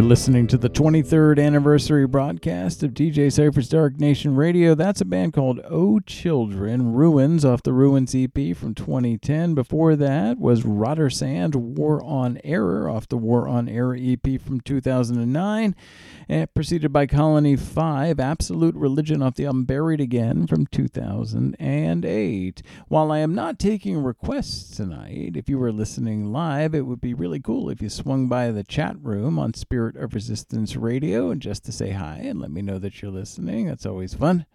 You're 0.00 0.08
listening 0.08 0.46
to 0.46 0.56
the 0.56 0.70
23rd 0.70 1.38
anniversary 1.38 2.06
broadcast 2.06 2.82
of 2.82 2.92
DJ 2.92 3.30
Cypher's 3.30 3.68
Dark 3.68 4.00
Nation 4.00 4.34
Radio. 4.34 4.74
That's 4.74 5.02
a 5.02 5.04
band 5.04 5.34
called 5.34 5.60
Oh 5.68 6.00
Children, 6.00 6.94
Ruins 6.94 7.44
off 7.44 7.62
the 7.62 7.74
Ruins 7.74 8.14
EP 8.14 8.56
from 8.56 8.74
2010. 8.74 9.54
Before 9.54 9.96
that 9.96 10.38
was 10.38 10.62
Rotersand, 10.62 11.54
War 11.54 12.02
on 12.02 12.40
Error 12.42 12.88
off 12.88 13.10
the 13.10 13.18
War 13.18 13.46
on 13.46 13.68
Error 13.68 13.94
EP 13.94 14.40
from 14.40 14.62
2009. 14.62 15.76
And 16.30 16.54
preceded 16.54 16.92
by 16.94 17.06
Colony 17.06 17.56
5, 17.56 18.18
Absolute 18.18 18.76
Religion 18.76 19.20
off 19.20 19.34
the 19.34 19.44
album 19.44 19.64
Buried 19.64 20.00
Again 20.00 20.46
from 20.46 20.64
2008. 20.68 22.62
While 22.88 23.12
I 23.12 23.18
am 23.18 23.34
not 23.34 23.58
taking 23.58 24.02
requests 24.02 24.74
tonight, 24.74 25.32
if 25.34 25.50
you 25.50 25.58
were 25.58 25.72
listening 25.72 26.32
live, 26.32 26.74
it 26.74 26.86
would 26.86 27.02
be 27.02 27.12
really 27.12 27.40
cool 27.40 27.68
if 27.68 27.82
you 27.82 27.90
swung 27.90 28.28
by 28.28 28.50
the 28.50 28.64
chat 28.64 28.96
room 29.02 29.38
on 29.38 29.52
Spirit 29.52 29.89
of 29.96 30.14
Resistance 30.14 30.76
Radio 30.76 31.30
and 31.30 31.40
just 31.40 31.64
to 31.64 31.72
say 31.72 31.90
hi 31.90 32.16
and 32.16 32.40
let 32.40 32.50
me 32.50 32.62
know 32.62 32.78
that 32.78 33.00
you're 33.00 33.10
listening. 33.10 33.66
That's 33.66 33.86
always 33.86 34.14
fun. 34.14 34.46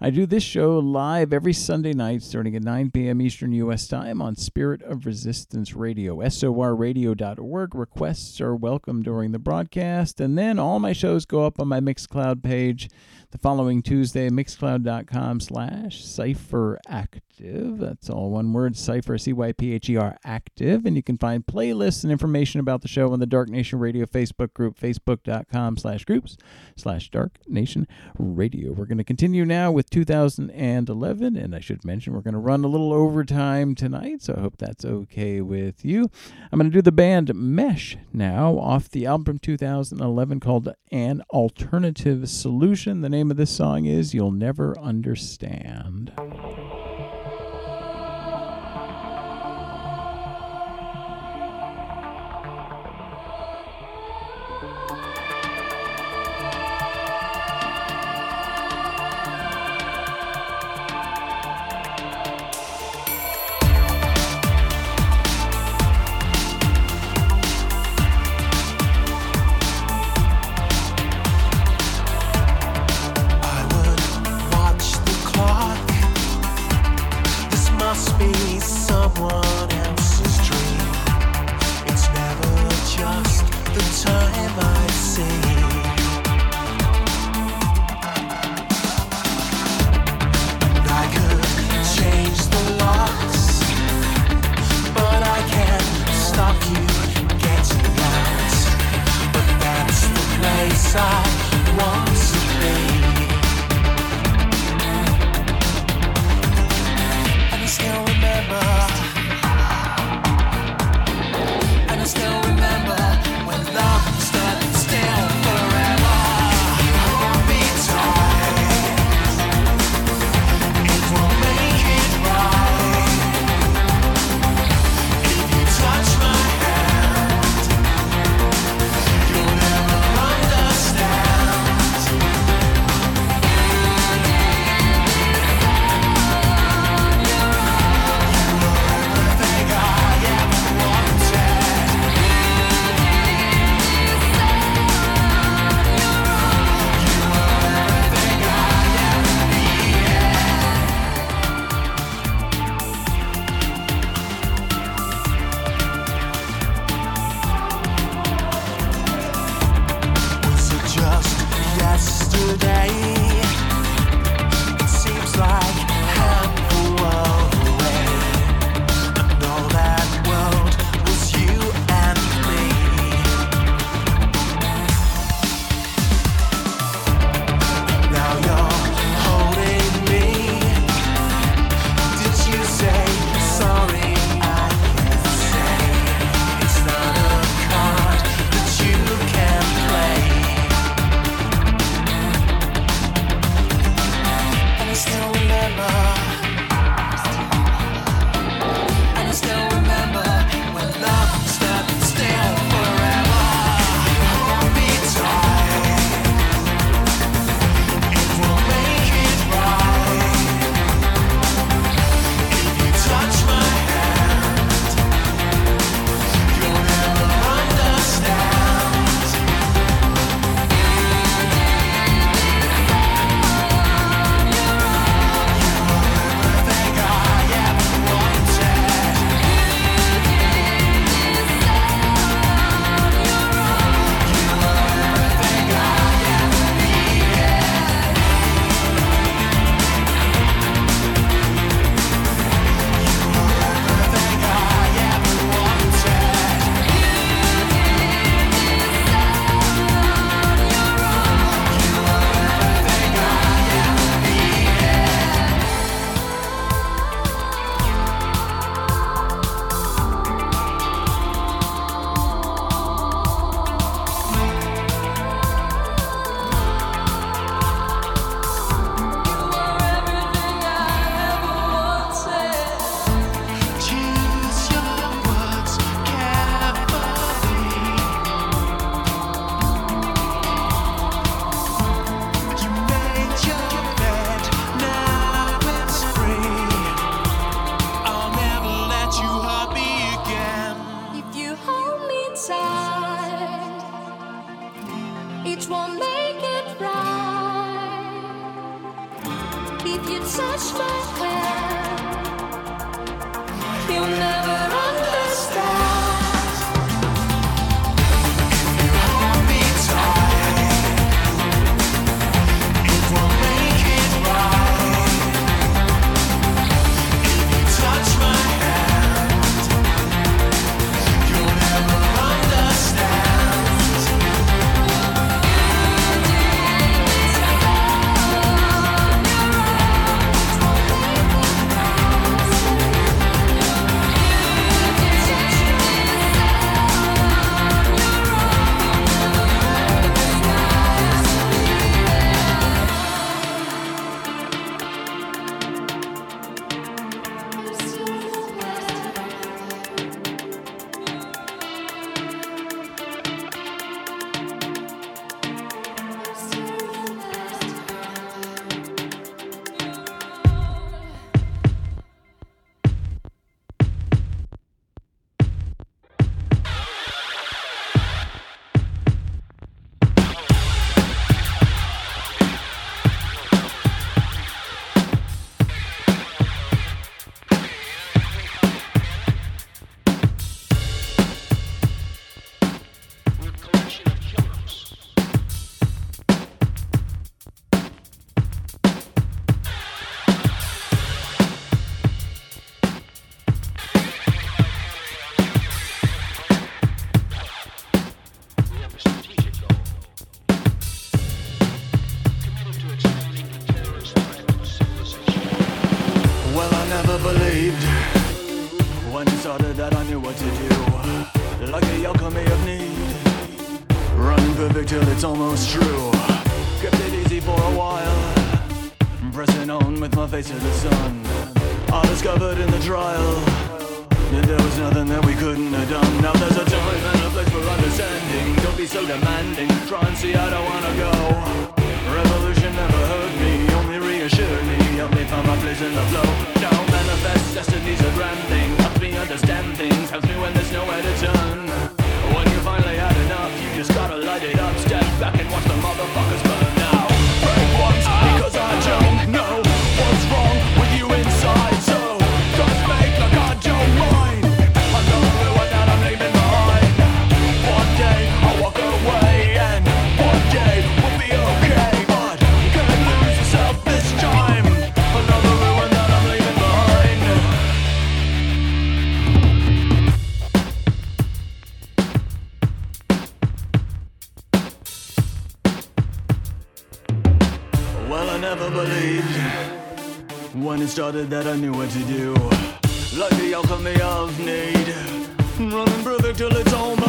I 0.00 0.10
do 0.10 0.26
this 0.26 0.44
show 0.44 0.78
live 0.78 1.32
every 1.32 1.52
Sunday 1.52 1.92
night 1.92 2.22
starting 2.22 2.54
at 2.54 2.62
9 2.62 2.92
p.m. 2.92 3.20
Eastern 3.20 3.50
U.S. 3.50 3.88
Time 3.88 4.22
on 4.22 4.36
Spirit 4.36 4.80
of 4.82 5.06
Resistance 5.06 5.74
Radio, 5.74 6.18
sorradio.org. 6.18 7.74
Requests 7.74 8.40
are 8.40 8.54
welcome 8.54 9.02
during 9.02 9.32
the 9.32 9.40
broadcast, 9.40 10.20
and 10.20 10.38
then 10.38 10.56
all 10.56 10.78
my 10.78 10.92
shows 10.92 11.24
go 11.24 11.44
up 11.44 11.58
on 11.58 11.66
my 11.66 11.80
Mixcloud 11.80 12.44
page 12.44 12.88
the 13.30 13.38
following 13.38 13.82
Tuesday, 13.82 14.30
mixcloud.com 14.30 15.40
slash 15.40 16.02
cypher 16.02 16.78
active. 16.88 17.78
That's 17.78 18.08
all 18.08 18.30
one 18.30 18.52
word, 18.52 18.76
cypher, 18.76 19.18
C 19.18 19.32
Y 19.34 19.52
P 19.52 19.74
H 19.74 19.90
E 19.90 19.96
R 19.96 20.16
active. 20.24 20.86
And 20.86 20.96
you 20.96 21.02
can 21.02 21.18
find 21.18 21.44
playlists 21.44 22.02
and 22.02 22.10
information 22.10 22.58
about 22.58 22.80
the 22.80 22.88
show 22.88 23.12
on 23.12 23.20
the 23.20 23.26
Dark 23.26 23.50
Nation 23.50 23.78
Radio 23.78 24.06
Facebook 24.06 24.54
group, 24.54 24.78
facebook.com 24.78 25.76
slash 25.76 26.04
groups 26.04 26.36
slash 26.74 27.10
Dark 27.10 27.38
Nation 27.46 27.86
Radio. 28.18 28.72
We're 28.72 28.86
going 28.86 28.98
to 28.98 29.04
continue 29.04 29.44
now 29.44 29.70
with 29.70 29.90
2011. 29.90 31.36
And 31.36 31.54
I 31.54 31.60
should 31.60 31.84
mention, 31.84 32.14
we're 32.14 32.20
going 32.20 32.32
to 32.32 32.40
run 32.40 32.64
a 32.64 32.68
little 32.68 32.92
overtime 32.94 33.74
tonight. 33.74 34.22
So 34.22 34.34
I 34.36 34.40
hope 34.40 34.56
that's 34.56 34.84
okay 34.84 35.42
with 35.42 35.84
you. 35.84 36.10
I'm 36.50 36.58
going 36.58 36.70
to 36.70 36.74
do 36.74 36.82
the 36.82 36.92
band 36.92 37.34
Mesh 37.34 37.96
now 38.12 38.58
off 38.58 38.88
the 38.88 39.06
album 39.06 39.24
from 39.24 39.38
2011 39.38 40.40
called 40.40 40.72
An 40.90 41.22
Alternative 41.30 42.28
Solution. 42.28 43.02
The 43.02 43.08
name 43.08 43.17
of 43.18 43.36
this 43.36 43.50
song 43.50 43.84
is 43.86 44.14
You'll 44.14 44.30
Never 44.30 44.78
Understand. 44.78 46.12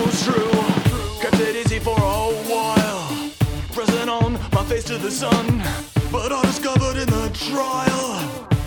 was 0.09 0.23
true. 0.25 0.51
Kept 1.21 1.39
it 1.39 1.55
easy 1.55 1.79
for 1.79 1.97
a 1.97 2.33
while. 2.49 3.05
Pressing 3.73 4.09
on 4.09 4.33
my 4.55 4.63
face 4.65 4.83
to 4.85 4.97
the 4.97 5.11
sun. 5.11 5.45
But 6.11 6.31
I 6.31 6.41
discovered 6.41 6.97
in 6.97 7.09
the 7.17 7.29
trial 7.49 8.07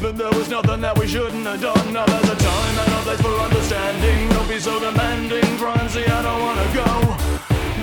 that 0.02 0.14
there 0.16 0.32
was 0.38 0.48
nothing 0.48 0.80
that 0.82 0.96
we 0.98 1.06
shouldn't 1.08 1.46
have 1.46 1.60
done. 1.60 1.92
Now 1.92 2.06
there's 2.06 2.30
a 2.36 2.38
time 2.50 2.76
and 2.82 2.92
a 2.98 3.00
place 3.06 3.22
for 3.26 3.34
understanding. 3.48 4.28
Don't 4.34 4.48
be 4.48 4.60
so 4.60 4.78
demanding. 4.78 5.48
Try 5.58 5.74
and 5.82 5.90
see 5.90 6.06
I 6.06 6.22
don't 6.22 6.40
wanna 6.46 6.68
go. 6.80 6.90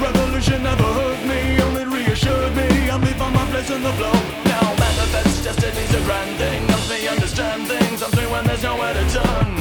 Revolution 0.07 0.63
never 0.63 0.89
hurt 0.99 1.21
me, 1.31 1.39
only 1.67 1.85
reassured 1.97 2.55
me. 2.55 2.67
I'm 2.93 3.01
leaving 3.01 3.33
my 3.39 3.45
place 3.51 3.69
in 3.75 3.83
the 3.83 3.93
flow. 3.99 4.17
Now 4.53 4.65
manifest 4.85 5.43
destiny's 5.43 5.93
a 5.99 6.01
grand 6.07 6.33
thing. 6.41 6.61
Helps 6.71 6.89
me 6.89 7.07
understand 7.07 7.67
things. 7.67 8.03
I'm 8.03 8.11
free 8.11 8.29
when 8.33 8.45
there's 8.47 8.63
nowhere 8.63 8.93
to 8.93 9.05
turn. 9.19 9.51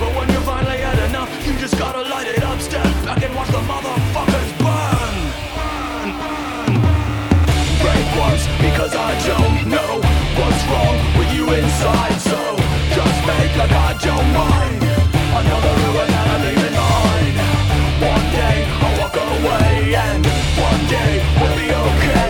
But 0.00 0.10
when 0.16 0.31
finally 0.72 0.84
had 0.84 1.10
enough. 1.10 1.46
You 1.46 1.52
just 1.58 1.78
gotta 1.78 2.02
light 2.02 2.28
it 2.28 2.42
up, 2.42 2.60
step 2.60 2.84
back 3.04 3.22
and 3.22 3.34
watch 3.34 3.48
the 3.48 3.62
motherfuckers 3.72 4.50
burn. 4.62 5.14
Break 7.82 8.06
once 8.16 8.44
because 8.60 8.94
I 8.94 9.12
don't 9.28 9.68
know 9.68 10.00
what's 10.38 10.62
wrong 10.70 10.96
with 11.18 11.30
you 11.34 11.44
inside. 11.52 12.18
So 12.20 12.38
just 12.96 13.18
make 13.26 13.54
a 13.54 13.68
goddamn 13.68 14.16
don't 14.16 14.32
mind. 14.32 14.82
Another 15.40 15.72
ruin 15.82 16.08
that 16.14 16.26
I 16.28 16.36
leave 16.44 16.56
leaving 16.56 16.76
on. 16.76 17.22
One 18.12 18.26
day 18.38 18.56
I'll 18.82 18.96
walk 19.00 19.16
away 19.16 19.94
and 19.94 20.24
one 20.68 20.82
day 20.88 21.12
we'll 21.40 21.56
be 21.56 21.68
okay. 21.74 22.21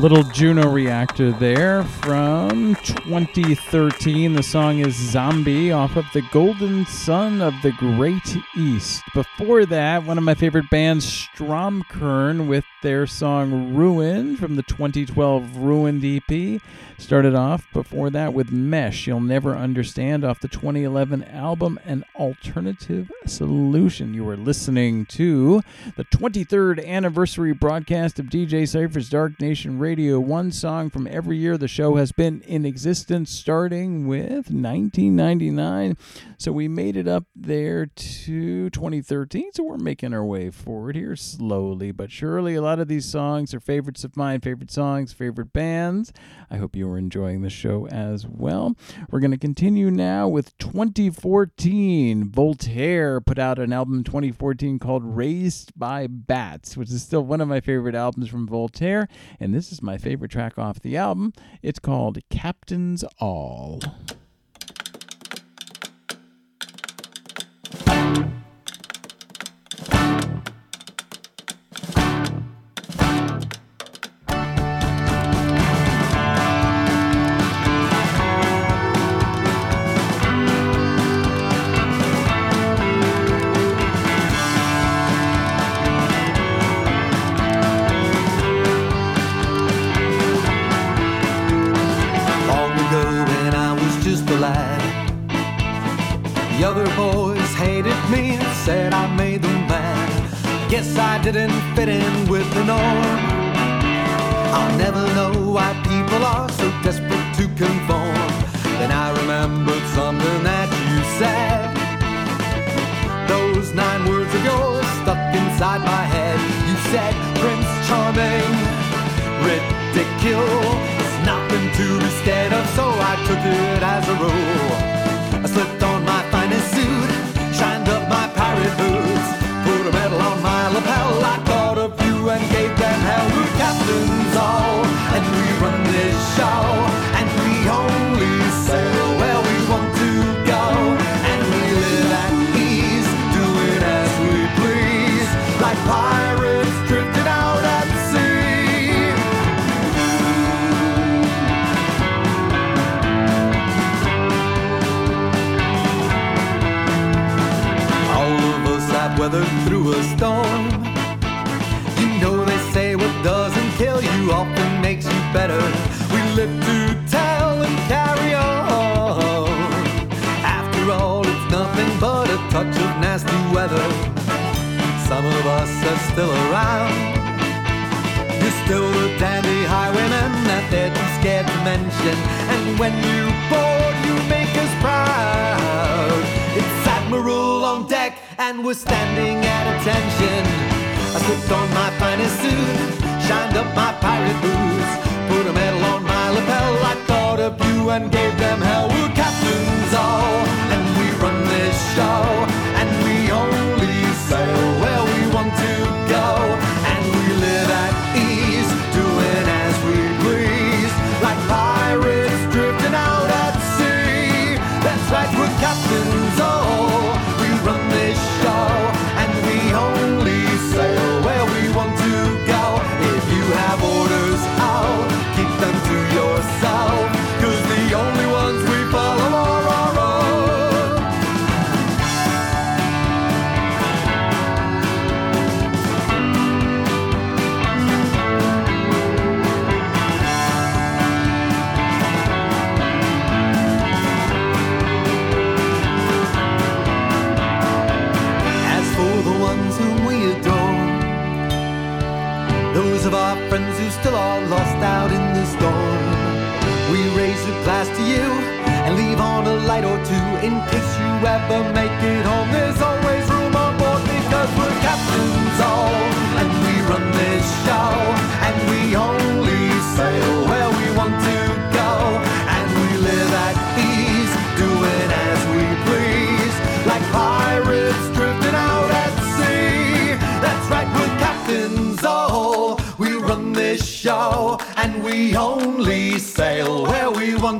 little 0.00 0.24
Juno 0.40 0.70
Reactor 0.70 1.32
there 1.32 1.84
from 1.84 2.74
2013. 2.76 4.32
The 4.32 4.42
song 4.42 4.78
is 4.78 4.94
Zombie 4.96 5.70
off 5.70 5.96
of 5.96 6.06
The 6.14 6.22
Golden 6.32 6.86
Sun 6.86 7.42
of 7.42 7.52
the 7.62 7.72
Great 7.72 8.38
East. 8.56 9.02
Before 9.12 9.66
that, 9.66 10.04
one 10.04 10.16
of 10.16 10.24
my 10.24 10.32
favorite 10.32 10.70
bands, 10.70 11.04
Stromkern, 11.04 12.46
with 12.46 12.64
their 12.82 13.06
song 13.06 13.74
Ruined 13.74 14.38
from 14.38 14.56
the 14.56 14.62
2012 14.62 15.58
Ruined 15.58 16.02
EP. 16.02 16.62
Started 16.96 17.34
off 17.34 17.66
before 17.72 18.10
that 18.10 18.34
with 18.34 18.52
Mesh, 18.52 19.06
You'll 19.06 19.20
Never 19.20 19.56
Understand 19.56 20.22
off 20.22 20.40
the 20.40 20.48
2011 20.48 21.24
album 21.24 21.80
An 21.84 22.04
Alternative 22.14 23.10
Solution. 23.26 24.12
You 24.12 24.28
are 24.28 24.36
listening 24.36 25.06
to 25.06 25.62
the 25.96 26.04
23rd 26.04 26.86
anniversary 26.86 27.52
broadcast 27.52 28.18
of 28.18 28.26
DJ 28.26 28.68
Cypher's 28.68 29.08
Dark 29.08 29.40
Nation 29.40 29.78
Radio 29.78 30.20
one 30.30 30.52
song 30.52 30.88
from 30.88 31.08
every 31.08 31.36
year 31.36 31.58
the 31.58 31.66
show 31.66 31.96
has 31.96 32.12
been 32.12 32.40
in 32.42 32.64
existence, 32.64 33.32
starting 33.32 34.06
with 34.06 34.48
1999. 34.48 35.96
So 36.38 36.52
we 36.52 36.68
made 36.68 36.96
it 36.96 37.08
up 37.08 37.24
there 37.34 37.86
to 37.86 38.70
2013. 38.70 39.50
So 39.54 39.64
we're 39.64 39.76
making 39.76 40.14
our 40.14 40.24
way 40.24 40.50
forward 40.50 40.94
here 40.94 41.16
slowly 41.16 41.90
but 41.90 42.12
surely. 42.12 42.54
A 42.54 42.62
lot 42.62 42.78
of 42.78 42.86
these 42.86 43.06
songs 43.06 43.52
are 43.52 43.60
favorites 43.60 44.04
of 44.04 44.16
mine, 44.16 44.40
favorite 44.40 44.70
songs, 44.70 45.12
favorite 45.12 45.52
bands. 45.52 46.12
I 46.48 46.58
hope 46.58 46.76
you 46.76 46.88
are 46.88 46.96
enjoying 46.96 47.42
the 47.42 47.50
show 47.50 47.88
as 47.88 48.24
well. 48.24 48.76
We're 49.10 49.20
going 49.20 49.32
to 49.32 49.36
continue 49.36 49.90
now 49.90 50.28
with 50.28 50.56
2014. 50.58 52.30
Voltaire 52.30 53.20
put 53.20 53.40
out 53.40 53.58
an 53.58 53.72
album 53.72 53.98
in 53.98 54.04
2014 54.04 54.78
called 54.78 55.02
Raised 55.04 55.72
by 55.76 56.06
Bats, 56.06 56.76
which 56.76 56.90
is 56.90 57.02
still 57.02 57.22
one 57.22 57.40
of 57.40 57.48
my 57.48 57.60
favorite 57.60 57.96
albums 57.96 58.28
from 58.28 58.46
Voltaire. 58.46 59.08
And 59.40 59.52
this 59.52 59.72
is 59.72 59.82
my 59.82 59.98
favorite 59.98 60.19
favorite 60.20 60.30
track 60.30 60.58
off 60.58 60.80
the 60.80 60.98
album. 60.98 61.32
It's 61.62 61.78
called 61.78 62.18
Captain's 62.28 63.04
All. 63.18 63.80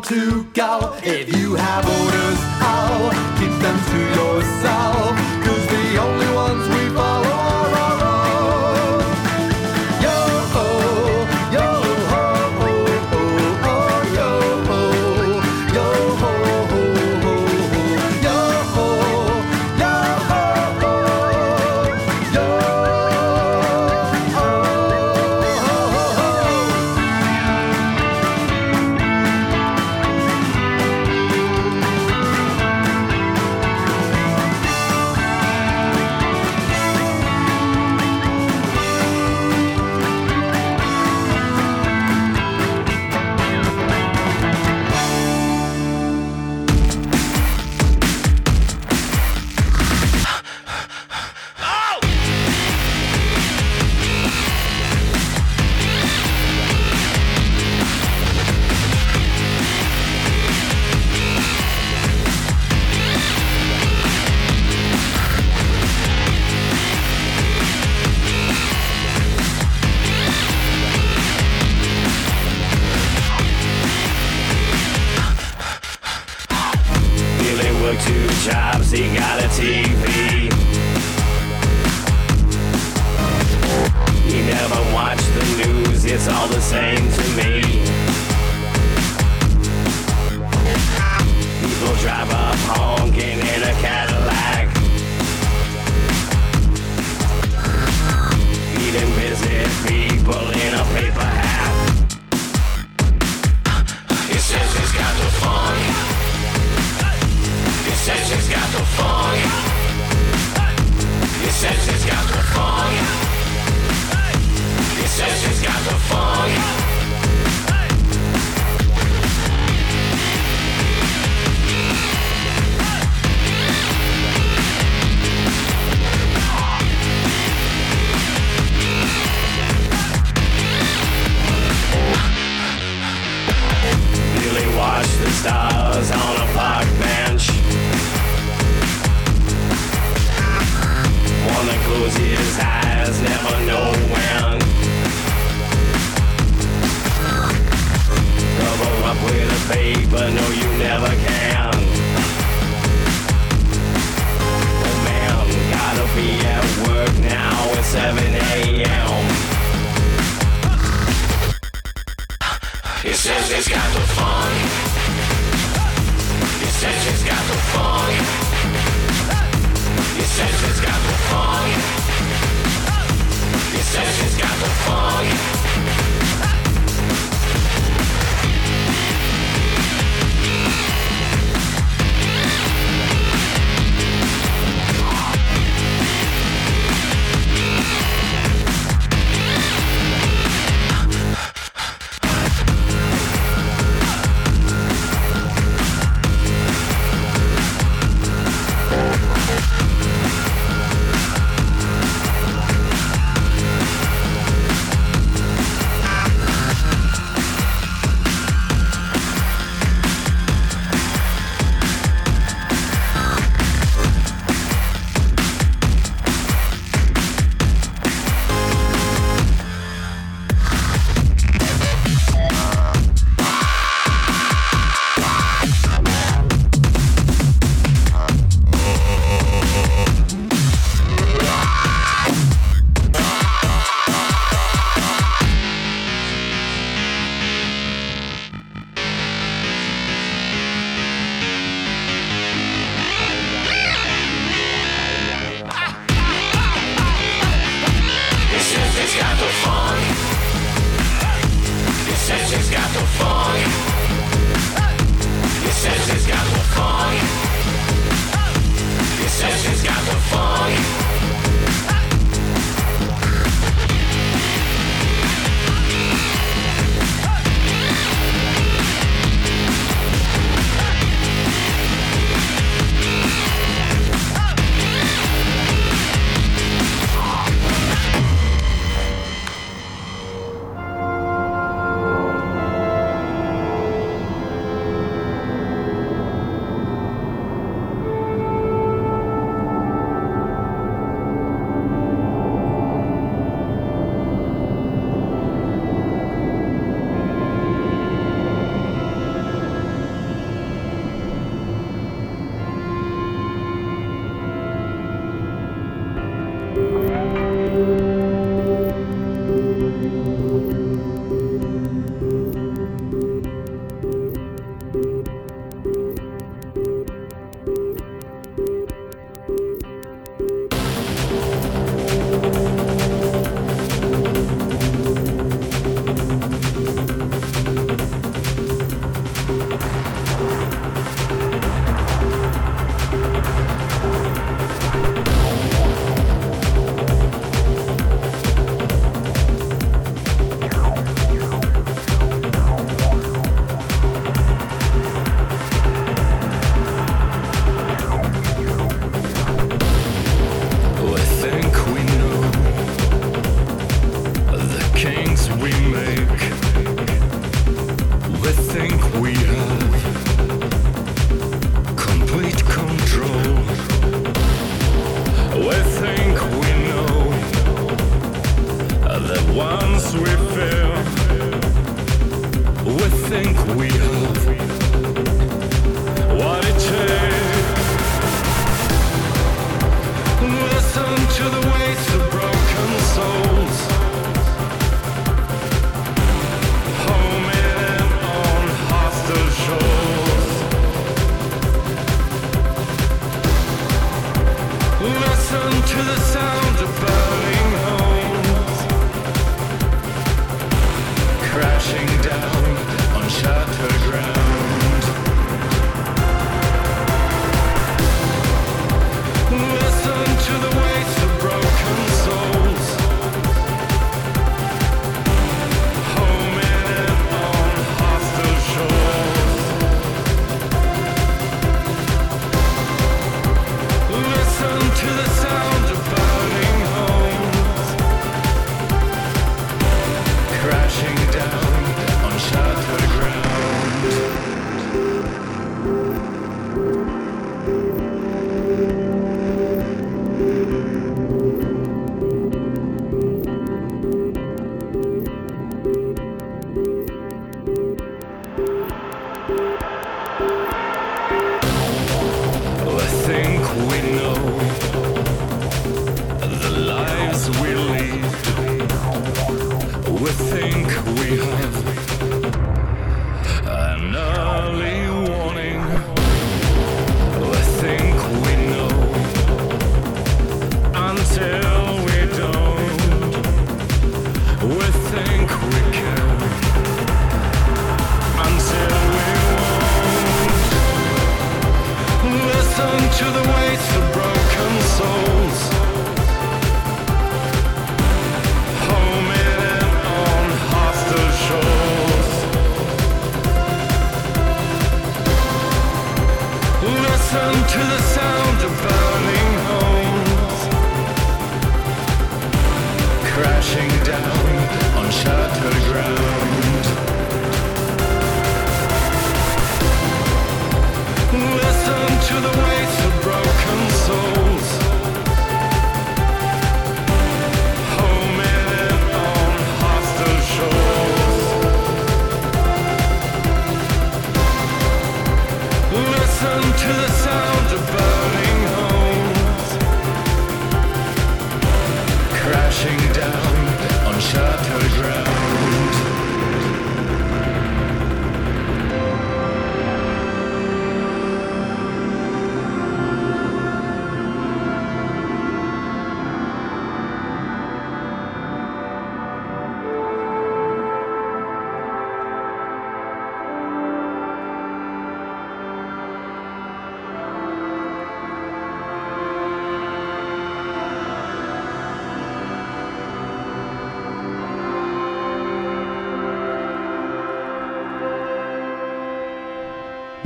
to 0.01 0.44
go. 0.55 0.98
If 1.02 1.35
you 1.35 1.39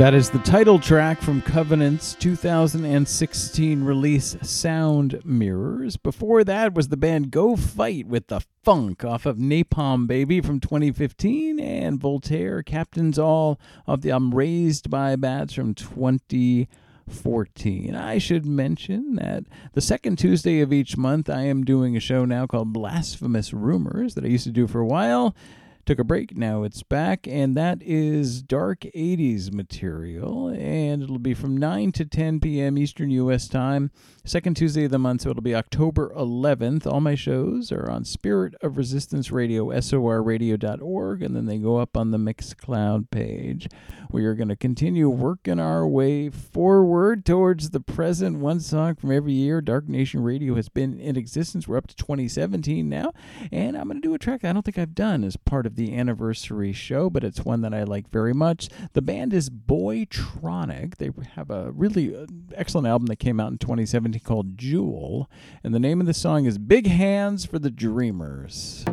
That 0.05 0.13
is 0.13 0.29
the 0.29 0.39
title 0.41 0.79
track 0.79 1.23
from 1.23 1.41
Covenant's 1.41 2.13
2016 2.17 3.83
release 3.83 4.37
Sound 4.43 5.23
Mirrors. 5.25 5.97
Before 5.97 6.45
that 6.45 6.75
was 6.75 6.89
the 6.89 6.99
band 6.99 7.31
Go 7.31 7.57
Fight 7.57 8.07
with 8.07 8.27
the 8.27 8.43
Funk 8.63 9.03
off 9.03 9.25
of 9.25 9.39
Napalm 9.39 10.07
Baby 10.07 10.43
from 10.43 10.61
2015 10.61 11.59
and 11.59 11.99
Voltaire 11.99 12.63
Captains 12.63 13.19
All 13.19 13.59
of 13.87 14.03
the 14.03 14.11
I'm 14.11 14.35
Raised 14.35 14.91
by 14.91 15.17
Bats 15.17 15.55
from 15.55 15.73
2014. 15.73 17.95
I 17.95 18.19
should 18.19 18.45
mention 18.45 19.15
that 19.15 19.45
the 19.73 19.81
second 19.81 20.19
Tuesday 20.19 20.61
of 20.61 20.71
each 20.71 20.99
month 20.99 21.31
I 21.31 21.45
am 21.45 21.65
doing 21.65 21.97
a 21.97 22.01
show 22.01 22.27
now 22.27 22.47
called 22.47 22.75
Blasphemous 22.75 23.55
Rumors 23.55 24.17
that 24.17 24.25
I 24.25 24.29
used 24.29 24.45
to 24.45 24.51
do 24.51 24.67
for 24.67 24.81
a 24.81 24.87
while 24.87 25.35
took 25.85 25.99
a 25.99 26.05
break. 26.05 26.37
Now 26.37 26.63
it's 26.63 26.83
back 26.83 27.27
and 27.27 27.57
that 27.57 27.83
is 27.83 28.43
dark 28.43 28.81
80s 28.81 29.53
material 29.53 30.49
and 30.49 31.03
it'll 31.03 31.19
be 31.19 31.35
from 31.35 31.57
9 31.57 31.93
to 31.93 32.05
10 32.05 32.41
p.m 32.41 32.79
eastern 32.79 33.11
us 33.11 33.49
time 33.49 33.91
second 34.27 34.55
tuesday 34.55 34.85
of 34.85 34.91
the 34.91 34.99
month 34.99 35.23
so 35.23 35.31
it'll 35.31 35.43
be 35.43 35.55
october 35.55 36.13
11th 36.17 36.87
all 36.87 37.01
my 37.01 37.15
shows 37.15 37.71
are 37.71 37.91
on 37.91 38.05
spirit 38.05 38.55
of 38.63 38.79
resistance 38.79 39.31
radio 39.31 39.67
sorradio.org 39.67 41.23
and 41.23 41.37
then 41.37 41.47
they 41.47 41.59
go 41.59 41.77
up 41.77 41.97
on 41.97 42.11
the 42.11 42.19
mixcloud 42.19 43.11
page. 43.11 43.69
We 44.11 44.25
are 44.25 44.35
going 44.35 44.49
to 44.49 44.57
continue 44.57 45.09
working 45.09 45.59
our 45.59 45.87
way 45.87 46.31
forward 46.31 47.27
towards 47.27 47.71
the 47.71 47.81
present. 47.81 48.39
One 48.39 48.61
song 48.61 48.95
from 48.95 49.11
every 49.11 49.33
year 49.33 49.61
dark 49.61 49.89
nation 49.89 50.23
radio 50.23 50.55
has 50.55 50.69
been 50.69 50.99
in 51.01 51.17
existence. 51.17 51.67
We're 51.67 51.77
up 51.77 51.89
to 51.89 51.97
2017 51.97 52.89
now 52.89 53.13
and 53.53 53.77
i'm 53.77 53.89
going 53.89 54.01
to 54.01 54.09
do 54.09 54.15
a 54.15 54.19
track 54.19 54.45
i 54.45 54.53
don't 54.53 54.65
think 54.65 54.79
i've 54.79 54.95
done 54.95 55.25
as 55.25 55.37
part 55.37 55.67
of 55.67 55.77
the 55.77 55.95
anniversary 55.95 56.73
show, 56.73 57.11
but 57.11 57.25
it's 57.25 57.45
one 57.45 57.61
that 57.63 57.75
I 57.75 57.83
like 57.83 58.09
very 58.11 58.33
much. 58.33 58.69
The 58.93 59.03
band 59.03 59.33
is 59.35 59.51
Boytronic. 59.51 60.97
They 60.97 61.11
have 61.35 61.51
a 61.51 61.71
really 61.73 62.17
uh, 62.17 62.27
excellent 62.55 62.87
album 62.87 63.07
that 63.07 63.17
came 63.17 63.41
out 63.41 63.53
in 63.53 63.59
2017 63.59 64.14
called 64.19 64.59
Jewel, 64.59 65.31
and 65.63 65.75
the 65.75 65.81
name 65.81 66.01
of 66.01 66.07
the 66.07 66.15
song 66.15 66.45
is 66.45 66.59
Big 66.59 66.87
Hands 66.87 67.45
for 67.45 67.59
the 67.59 67.71
Dreamers. 67.71 68.85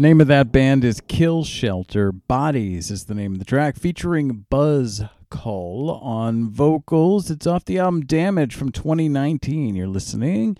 Name 0.00 0.22
of 0.22 0.28
that 0.28 0.50
band 0.50 0.82
is 0.82 1.02
Kill 1.08 1.44
Shelter. 1.44 2.10
Bodies 2.10 2.90
is 2.90 3.04
the 3.04 3.14
name 3.14 3.34
of 3.34 3.38
the 3.38 3.44
track, 3.44 3.76
featuring 3.76 4.46
Buzz 4.48 5.02
Kull 5.28 5.90
on 5.90 6.48
vocals. 6.48 7.30
It's 7.30 7.46
off 7.46 7.66
the 7.66 7.78
album 7.78 8.06
Damage 8.06 8.54
from 8.54 8.72
2019. 8.72 9.76
You're 9.76 9.86
listening 9.86 10.56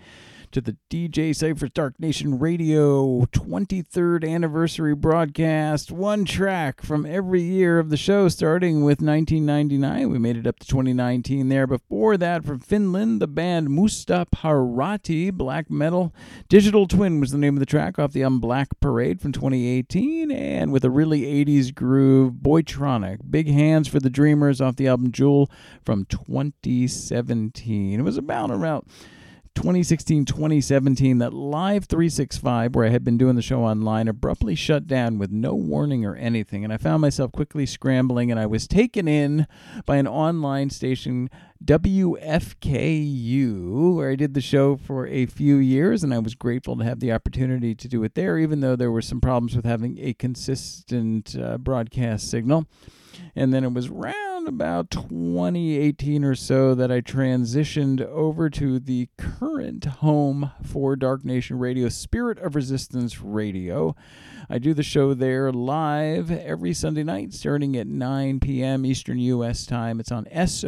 to 0.51 0.59
the 0.59 0.75
DJ 0.89 1.33
Cypher's 1.33 1.69
Dark 1.71 1.97
Nation 1.97 2.37
Radio 2.37 3.21
23rd 3.27 4.29
anniversary 4.29 4.93
broadcast. 4.93 5.91
One 5.91 6.25
track 6.25 6.81
from 6.81 7.05
every 7.05 7.41
year 7.41 7.79
of 7.79 7.89
the 7.89 7.95
show, 7.95 8.27
starting 8.27 8.83
with 8.83 9.01
1999. 9.01 10.09
We 10.09 10.19
made 10.19 10.35
it 10.35 10.45
up 10.45 10.59
to 10.59 10.67
2019 10.67 11.47
there. 11.47 11.65
Before 11.67 12.17
that, 12.17 12.43
from 12.43 12.59
Finland, 12.59 13.21
the 13.21 13.27
band 13.27 13.69
Musta 13.69 14.27
Paraati, 14.35 15.31
black 15.31 15.71
metal. 15.71 16.13
Digital 16.49 16.85
Twin 16.85 17.21
was 17.21 17.31
the 17.31 17.37
name 17.37 17.55
of 17.55 17.61
the 17.61 17.65
track 17.65 17.97
off 17.97 18.11
the 18.11 18.23
album 18.23 18.41
Black 18.41 18.77
Parade 18.81 19.21
from 19.21 19.31
2018. 19.31 20.31
And 20.31 20.73
with 20.73 20.83
a 20.83 20.89
really 20.89 21.21
80s 21.21 21.73
groove, 21.73 22.33
Boytronic. 22.41 23.19
Big 23.29 23.47
Hands 23.47 23.87
for 23.87 24.01
the 24.01 24.09
Dreamers 24.09 24.59
off 24.59 24.75
the 24.75 24.89
album 24.89 25.13
Jewel 25.13 25.49
from 25.85 26.03
2017. 26.05 27.99
It 27.99 28.03
was 28.03 28.17
about 28.17 28.51
around 28.51 28.85
2016 29.55 30.25
2017 30.25 31.17
that 31.17 31.33
live 31.33 31.85
365 31.85 32.73
where 32.75 32.85
i 32.85 32.89
had 32.89 33.03
been 33.03 33.17
doing 33.17 33.35
the 33.35 33.41
show 33.41 33.63
online 33.63 34.07
abruptly 34.07 34.55
shut 34.55 34.87
down 34.87 35.17
with 35.17 35.29
no 35.31 35.53
warning 35.53 36.05
or 36.05 36.15
anything. 36.15 36.63
And 36.63 36.71
i 36.73 36.77
found 36.77 37.01
myself 37.01 37.31
quickly 37.31 37.65
scrambling 37.65 38.31
and 38.31 38.39
i 38.39 38.45
was 38.45 38.67
taken 38.67 39.07
in 39.07 39.47
by 39.85 39.97
an 39.97 40.07
online 40.07 40.69
station 40.69 41.29
wfku 41.63 42.15
where 43.95 44.09
i 44.09 44.15
did 44.15 44.33
the 44.33 44.41
show 44.41 44.77
for 44.77 45.05
a 45.07 45.25
few 45.27 45.57
years 45.57 46.03
and 46.03 46.13
i 46.13 46.19
was 46.19 46.33
grateful 46.33 46.75
to 46.77 46.83
have 46.83 46.99
the 46.99 47.11
opportunity 47.11 47.75
to 47.75 47.87
do 47.87 48.03
it 48.03 48.15
there 48.15 48.37
even 48.39 48.61
though 48.61 48.75
there 48.75 48.91
were 48.91 49.01
some 49.01 49.21
problems 49.21 49.55
with 49.55 49.65
having 49.65 49.99
a 49.99 50.13
consistent 50.13 51.35
uh, 51.37 51.57
broadcast 51.57 52.29
signal. 52.29 52.65
And 53.35 53.53
then 53.53 53.63
it 53.63 53.73
was 53.73 53.89
round 53.89 54.30
about 54.47 54.89
2018 54.91 56.23
or 56.23 56.35
so 56.35 56.73
that 56.75 56.91
I 56.91 57.01
transitioned 57.01 58.01
over 58.01 58.49
to 58.49 58.79
the 58.79 59.09
current 59.17 59.85
home 59.85 60.51
for 60.63 60.95
Dark 60.95 61.25
Nation 61.25 61.59
Radio, 61.59 61.89
Spirit 61.89 62.39
of 62.39 62.55
Resistance 62.55 63.21
Radio. 63.21 63.95
I 64.49 64.57
do 64.57 64.73
the 64.73 64.83
show 64.83 65.13
there 65.13 65.51
live 65.51 66.31
every 66.31 66.73
Sunday 66.73 67.03
night 67.03 67.33
starting 67.33 67.75
at 67.77 67.87
9 67.87 68.39
p.m. 68.39 68.85
Eastern 68.85 69.19
U.S. 69.19 69.65
time. 69.65 69.99
It's 69.99 70.11
on 70.11 70.25
sorradio.org. 70.25 70.63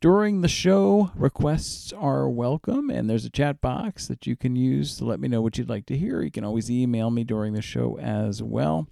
During 0.00 0.40
the 0.42 0.48
show, 0.48 1.10
requests 1.14 1.92
are 1.92 2.28
welcome, 2.28 2.90
and 2.90 3.08
there's 3.08 3.24
a 3.24 3.30
chat 3.30 3.60
box 3.60 4.06
that 4.08 4.26
you 4.26 4.36
can 4.36 4.54
use 4.54 4.96
to 4.98 5.04
let 5.04 5.18
me 5.20 5.28
know 5.28 5.40
what 5.40 5.56
you'd 5.56 5.68
like 5.68 5.86
to 5.86 5.96
hear. 5.96 6.20
You 6.22 6.30
can 6.30 6.44
always 6.44 6.70
email 6.70 7.10
me 7.10 7.24
during 7.24 7.54
the 7.54 7.62
show 7.62 7.98
as 7.98 8.42
well. 8.42 8.86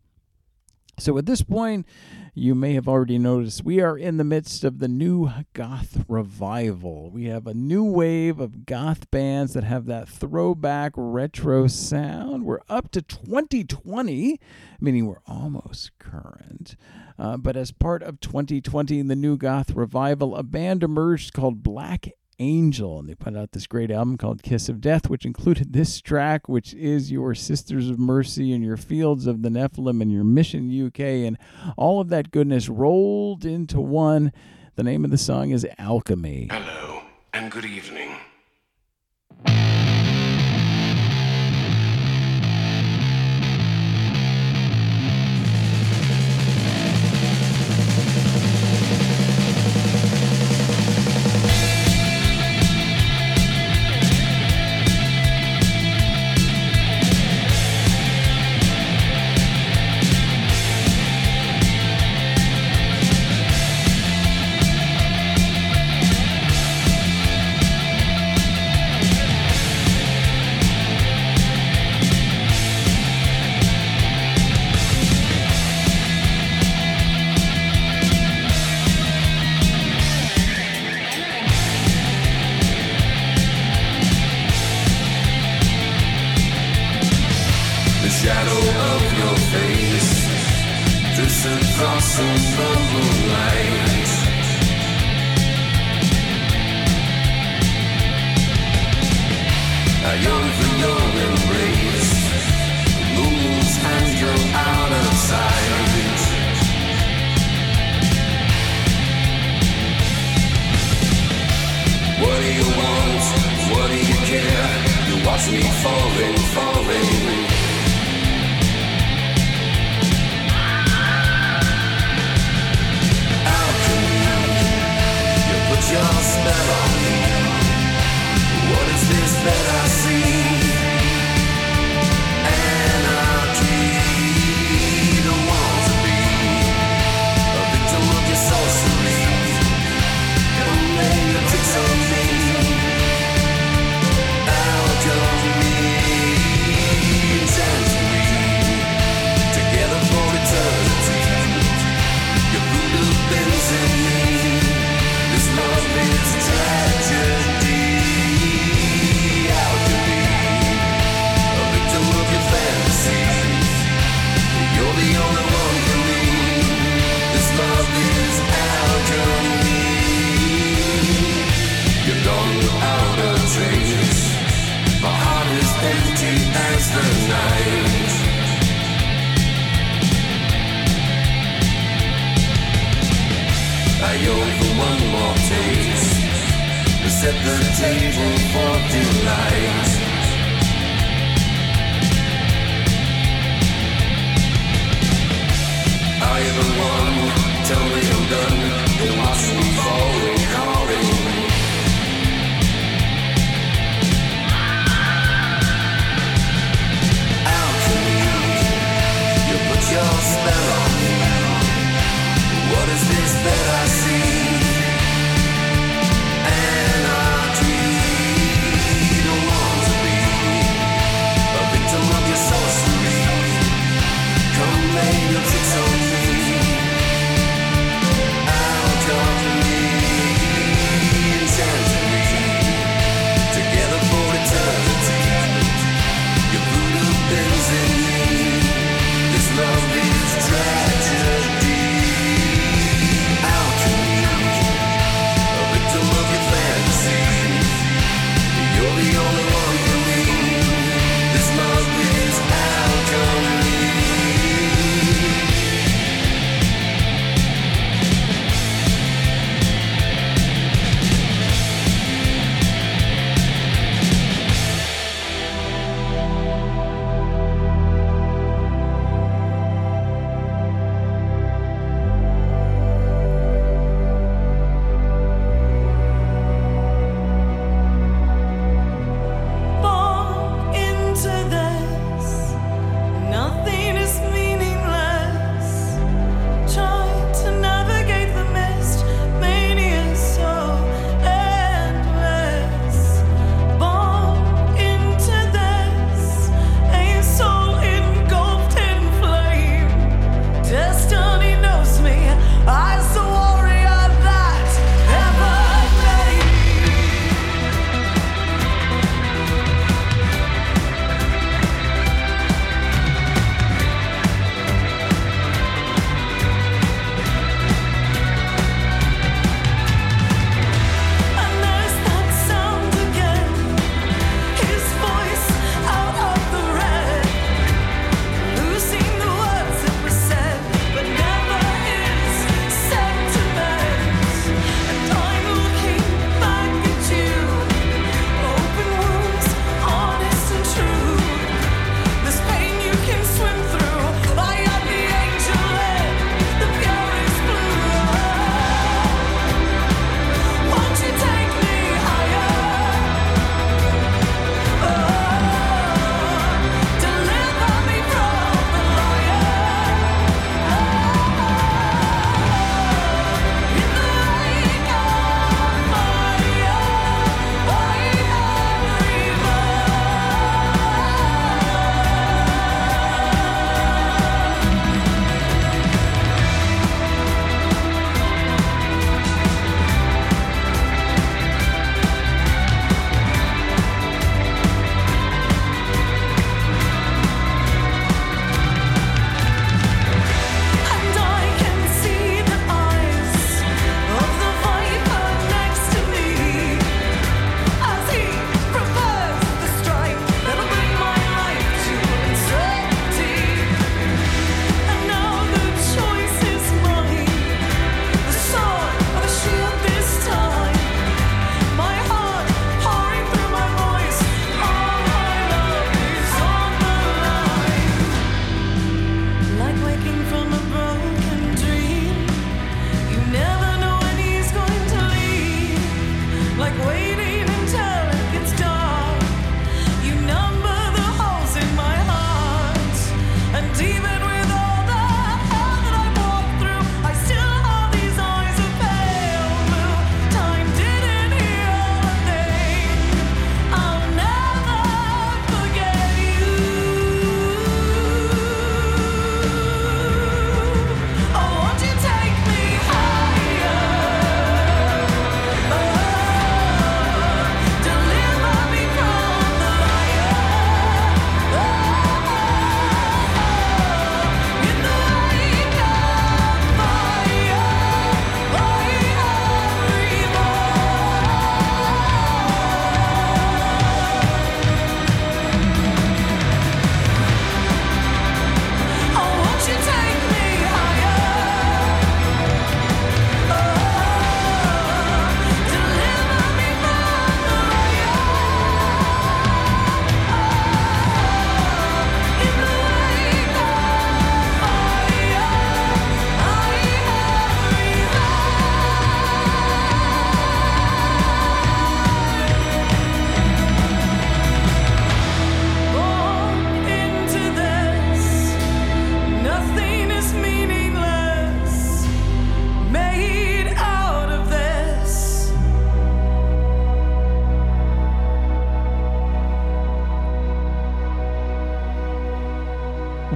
So 0.98 1.18
at 1.18 1.26
this 1.26 1.42
point, 1.42 1.86
you 2.34 2.54
may 2.54 2.72
have 2.72 2.88
already 2.88 3.18
noticed 3.18 3.62
we 3.62 3.78
are 3.80 3.98
in 3.98 4.16
the 4.16 4.24
midst 4.24 4.64
of 4.64 4.78
the 4.78 4.88
new 4.88 5.30
goth 5.52 6.02
revival. 6.08 7.10
We 7.10 7.26
have 7.26 7.46
a 7.46 7.52
new 7.52 7.84
wave 7.84 8.40
of 8.40 8.64
goth 8.64 9.10
bands 9.10 9.52
that 9.52 9.64
have 9.64 9.84
that 9.86 10.08
throwback 10.08 10.92
retro 10.96 11.66
sound. 11.66 12.44
We're 12.44 12.62
up 12.70 12.90
to 12.92 13.02
2020, 13.02 14.40
meaning 14.80 15.06
we're 15.06 15.20
almost 15.26 15.98
current. 15.98 16.74
Uh, 17.18 17.36
but 17.36 17.54
as 17.54 17.70
part 17.70 18.02
of 18.02 18.18
2020, 18.20 18.98
and 18.98 19.10
the 19.10 19.16
new 19.16 19.36
goth 19.36 19.72
revival, 19.72 20.34
a 20.34 20.42
band 20.42 20.82
emerged 20.82 21.34
called 21.34 21.62
Black 21.62 22.12
Angel, 22.42 22.98
and 22.98 23.08
they 23.08 23.14
put 23.14 23.36
out 23.36 23.52
this 23.52 23.68
great 23.68 23.90
album 23.90 24.18
called 24.18 24.42
Kiss 24.42 24.68
of 24.68 24.80
Death, 24.80 25.08
which 25.08 25.24
included 25.24 25.72
this 25.72 26.00
track, 26.00 26.48
which 26.48 26.74
is 26.74 27.12
your 27.12 27.34
Sisters 27.34 27.88
of 27.88 27.98
Mercy 27.98 28.52
and 28.52 28.64
your 28.64 28.76
Fields 28.76 29.26
of 29.26 29.42
the 29.42 29.48
Nephilim 29.48 30.02
and 30.02 30.10
your 30.10 30.24
Mission 30.24 30.86
UK, 30.86 31.00
and 31.00 31.38
all 31.76 32.00
of 32.00 32.08
that 32.08 32.32
goodness 32.32 32.68
rolled 32.68 33.44
into 33.44 33.80
one. 33.80 34.32
The 34.74 34.82
name 34.82 35.04
of 35.04 35.10
the 35.10 35.18
song 35.18 35.50
is 35.50 35.66
Alchemy. 35.78 36.48
Hello, 36.50 37.02
and 37.32 37.50
good 37.50 37.64
evening. 37.64 38.16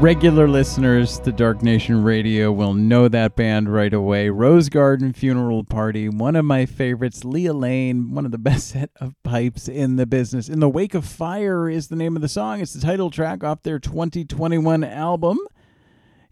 Regular 0.07 0.47
listeners 0.47 1.19
to 1.19 1.33
Dark 1.33 1.65
Nation 1.65 2.05
Radio 2.05 2.53
will 2.53 2.74
know 2.74 3.09
that 3.09 3.35
band 3.35 3.74
right 3.74 3.93
away. 3.93 4.28
Rose 4.28 4.69
Garden 4.69 5.12
Funeral 5.12 5.65
Party, 5.65 6.09
one 6.09 6.37
of 6.37 6.45
my 6.45 6.65
favorites. 6.65 7.24
Leah 7.24 7.53
Lane, 7.53 8.15
one 8.15 8.24
of 8.24 8.31
the 8.31 8.39
best 8.39 8.69
set 8.69 8.91
of 9.01 9.20
pipes 9.24 9.66
in 9.66 9.97
the 9.97 10.07
business. 10.07 10.49
In 10.49 10.61
the 10.61 10.69
Wake 10.69 10.95
of 10.95 11.05
Fire 11.05 11.69
is 11.69 11.89
the 11.89 11.97
name 11.97 12.15
of 12.15 12.23
the 12.23 12.28
song. 12.28 12.61
It's 12.61 12.73
the 12.73 12.81
title 12.81 13.11
track 13.11 13.43
off 13.43 13.65
their 13.65 13.81
2021 13.81 14.85
album. 14.85 15.41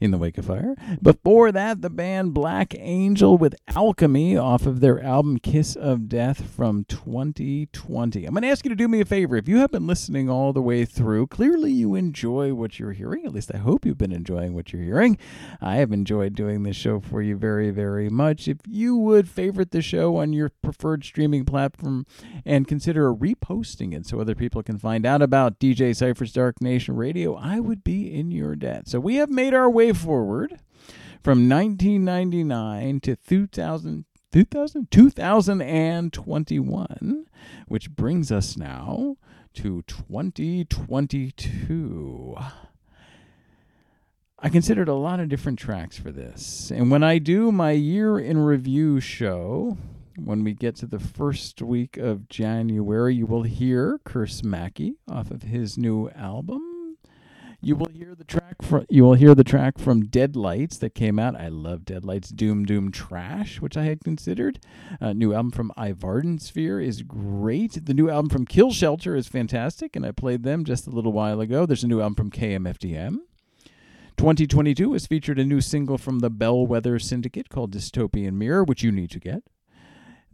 In 0.01 0.11
the 0.11 0.19
Wake 0.19 0.39
of 0.39 0.47
Fire. 0.47 0.75
Before 1.01 1.53
that, 1.53 1.81
the 1.81 1.89
band 1.89 2.35
Black 2.35 2.75
Angel 2.77 3.39
with 3.39 3.55
Alchemy 3.69 4.37
off 4.37 4.67
of 4.67 4.81
their 4.81 5.03
album 5.03 5.39
Kiss 5.39 5.77
of 5.77 6.09
Death 6.09 6.45
from 6.51 6.85
2020. 6.85 8.25
I'm 8.25 8.35
going 8.35 8.43
to 8.43 8.49
ask 8.49 8.65
you 8.65 8.69
to 8.71 8.75
do 8.75 8.89
me 8.89 9.01
a 9.01 9.05
favor. 9.05 9.37
If 9.37 9.49
you 9.49 9.59
have 9.59 9.71
been 9.71 9.87
listening 9.87 10.29
all 10.29 10.53
the 10.53 10.61
way 10.61 10.85
through, 10.85 11.29
clearly 11.29 11.71
you 11.71 11.95
enjoy 11.95 12.53
what 12.55 12.79
you're 12.79 12.93
hearing. 12.93 13.25
At 13.25 13.33
least 13.33 13.53
I 13.55 13.59
hope 13.59 13.87
you've 13.87 13.97
been 13.97 14.13
enjoying 14.13 14.53
what 14.53 14.73
you're 14.73 14.83
hearing. 14.83 15.17
I 15.61 15.77
have 15.77 15.93
enjoyed 15.93 16.35
doing 16.35 16.65
this 16.65 16.77
show 16.77 17.01
for 17.01 17.23
you 17.23 17.37
very, 17.37 17.71
very 17.71 18.11
much. 18.11 18.49
If 18.49 18.59
you 18.67 18.97
would 18.97 19.29
favorite 19.29 19.71
the 19.71 19.81
show 19.81 20.17
on 20.17 20.33
your 20.33 20.51
preferred 20.63 21.05
streaming 21.05 21.45
platform 21.45 22.05
and 22.45 22.69
consider 22.69 23.15
reposting 23.15 23.95
it 23.95 24.07
so 24.07 24.21
other 24.21 24.35
people 24.35 24.63
can 24.63 24.79
find 24.79 25.07
out 25.07 25.23
about 25.23 25.59
DJ 25.61 25.95
Cypher's 25.95 26.33
Dark 26.33 26.61
Nation 26.61 26.97
Radio, 26.97 27.35
I 27.37 27.61
would 27.61 27.85
be 27.85 28.13
in 28.13 28.31
your 28.31 28.57
debt. 28.57 28.89
So 28.89 29.01
we 29.01 29.17
have 29.17 29.31
made 29.31 29.55
our 29.55 29.71
way 29.71 29.84
forward 29.93 30.61
from 31.23 31.49
1999 31.49 33.01
to 33.01 33.17
2000, 33.17 34.05
2000, 34.33 34.91
2021, 34.91 37.27
which 37.67 37.91
brings 37.91 38.33
us 38.33 38.57
now 38.57 39.17
to 39.55 39.83
2022. 39.83 42.37
I 44.39 44.49
considered 44.51 44.89
a 44.89 44.95
lot 44.95 45.21
of 45.21 45.31
different 45.31 45.59
tracks 45.59 45.97
for 45.97 46.13
this. 46.13 46.71
And 46.71 46.91
when 46.91 47.03
I 47.03 47.17
do 47.19 47.51
my 47.51 47.71
year 47.71 48.19
in 48.19 48.37
review 48.39 49.01
show, 49.01 49.79
when 50.17 50.45
we 50.45 50.53
get 50.53 50.77
to 50.77 50.87
the 50.87 50.99
first 50.99 51.63
week 51.63 51.97
of 51.97 52.29
January, 52.29 53.15
you 53.15 53.25
will 53.27 53.45
hear 53.45 53.99
Curse 54.05 54.45
Mackey 54.45 54.97
off 55.09 55.31
of 55.31 55.45
his 55.45 55.79
new 55.79 56.11
album. 56.11 56.74
You 57.65 57.77
will 57.77 57.89
hear 57.95 58.15
the 58.15 58.25
track 58.25 58.61
from 58.61 58.85
you 58.91 59.05
will 59.05 59.15
hear 59.15 59.35
the 59.35 59.43
track 59.43 59.79
from 59.79 60.05
Deadlights 60.05 60.77
that 60.77 60.95
came 60.95 61.19
out. 61.19 61.35
I 61.35 61.49
love 61.49 61.87
Deadlights 61.87 62.29
Doom 62.29 62.67
Doom 62.67 62.93
Trash, 62.93 63.59
which 63.63 63.75
I 63.75 63.85
had 63.85 64.05
considered. 64.05 64.61
Uh, 65.01 65.15
new 65.15 65.33
album 65.33 65.51
from 65.51 65.73
Ivardensphere 65.79 66.85
is 66.85 67.01
great. 67.01 67.87
The 67.87 67.95
new 67.95 68.11
album 68.11 68.29
from 68.29 68.45
Kill 68.45 68.71
Shelter 68.71 69.17
is 69.17 69.29
fantastic, 69.29 69.97
and 69.97 70.05
I 70.05 70.13
played 70.13 70.43
them 70.43 70.67
just 70.67 70.87
a 70.87 70.91
little 70.91 71.15
while 71.15 71.41
ago. 71.41 71.65
There's 71.65 71.85
a 71.85 71.89
new 71.89 72.03
album 72.03 72.17
from 72.17 72.31
KMFDM. 72.33 73.21
2022 74.19 74.93
has 74.93 75.07
featured 75.07 75.39
a 75.39 75.45
new 75.47 75.63
single 75.63 75.97
from 75.97 76.19
the 76.19 76.29
Bellwether 76.29 76.99
Syndicate 76.99 77.49
called 77.49 77.73
Dystopian 77.73 78.35
Mirror, 78.35 78.65
which 78.65 78.83
you 78.83 78.93
need 78.93 79.11
to 79.13 79.19
get. 79.19 79.43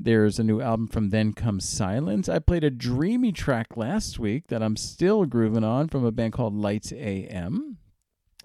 There's 0.02 0.38
a 0.38 0.44
new 0.44 0.62
album 0.62 0.88
from 0.88 1.10
Then 1.10 1.34
Comes 1.34 1.68
Silence. 1.68 2.26
I 2.26 2.38
played 2.38 2.64
a 2.64 2.70
dreamy 2.70 3.32
track 3.32 3.76
last 3.76 4.18
week 4.18 4.46
that 4.46 4.62
I'm 4.62 4.76
still 4.76 5.26
grooving 5.26 5.62
on 5.62 5.88
from 5.88 6.06
a 6.06 6.10
band 6.10 6.32
called 6.32 6.54
Lights 6.54 6.90
AM. 6.90 7.76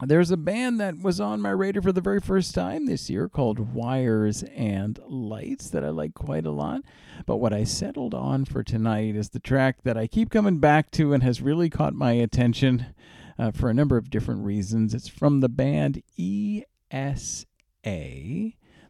There's 0.02 0.32
a 0.32 0.38
band 0.38 0.82
that 0.82 1.00
was 1.00 1.22
on 1.22 1.40
my 1.40 1.52
radar 1.52 1.82
for 1.82 1.94
the 1.94 2.02
very 2.02 2.20
first 2.20 2.54
time 2.54 2.88
this 2.88 3.10
year 3.10 3.30
called 3.30 3.74
Wires 3.74 4.44
and 4.54 5.00
Lights 5.08 5.70
that 5.70 5.86
I 5.86 5.92
like 5.92 6.14
quite 6.14 6.46
a 6.46 6.52
lot. 6.52 6.82
But 7.26 7.38
what 7.38 7.54
I 7.54 7.64
settled 7.64 8.14
on 8.14 8.44
for 8.44 8.62
tonight 8.62 9.16
is 9.16 9.30
the 9.30 9.40
track 9.40 9.84
that 9.84 9.98
I 9.98 10.08
keep 10.08 10.30
coming 10.30 10.60
back 10.60 10.92
to 10.92 11.14
and 11.14 11.24
has 11.24 11.42
really 11.42 11.70
caught 11.70 11.94
my 11.94 12.12
attention 12.12 12.88
uh, 13.40 13.52
for 13.52 13.70
a 13.70 13.74
number 13.74 13.96
of 13.96 14.10
different 14.10 14.44
reasons. 14.44 14.94
It's 14.94 15.08
from 15.08 15.40
the 15.40 15.48
band 15.48 16.04
ESA. 16.20 17.46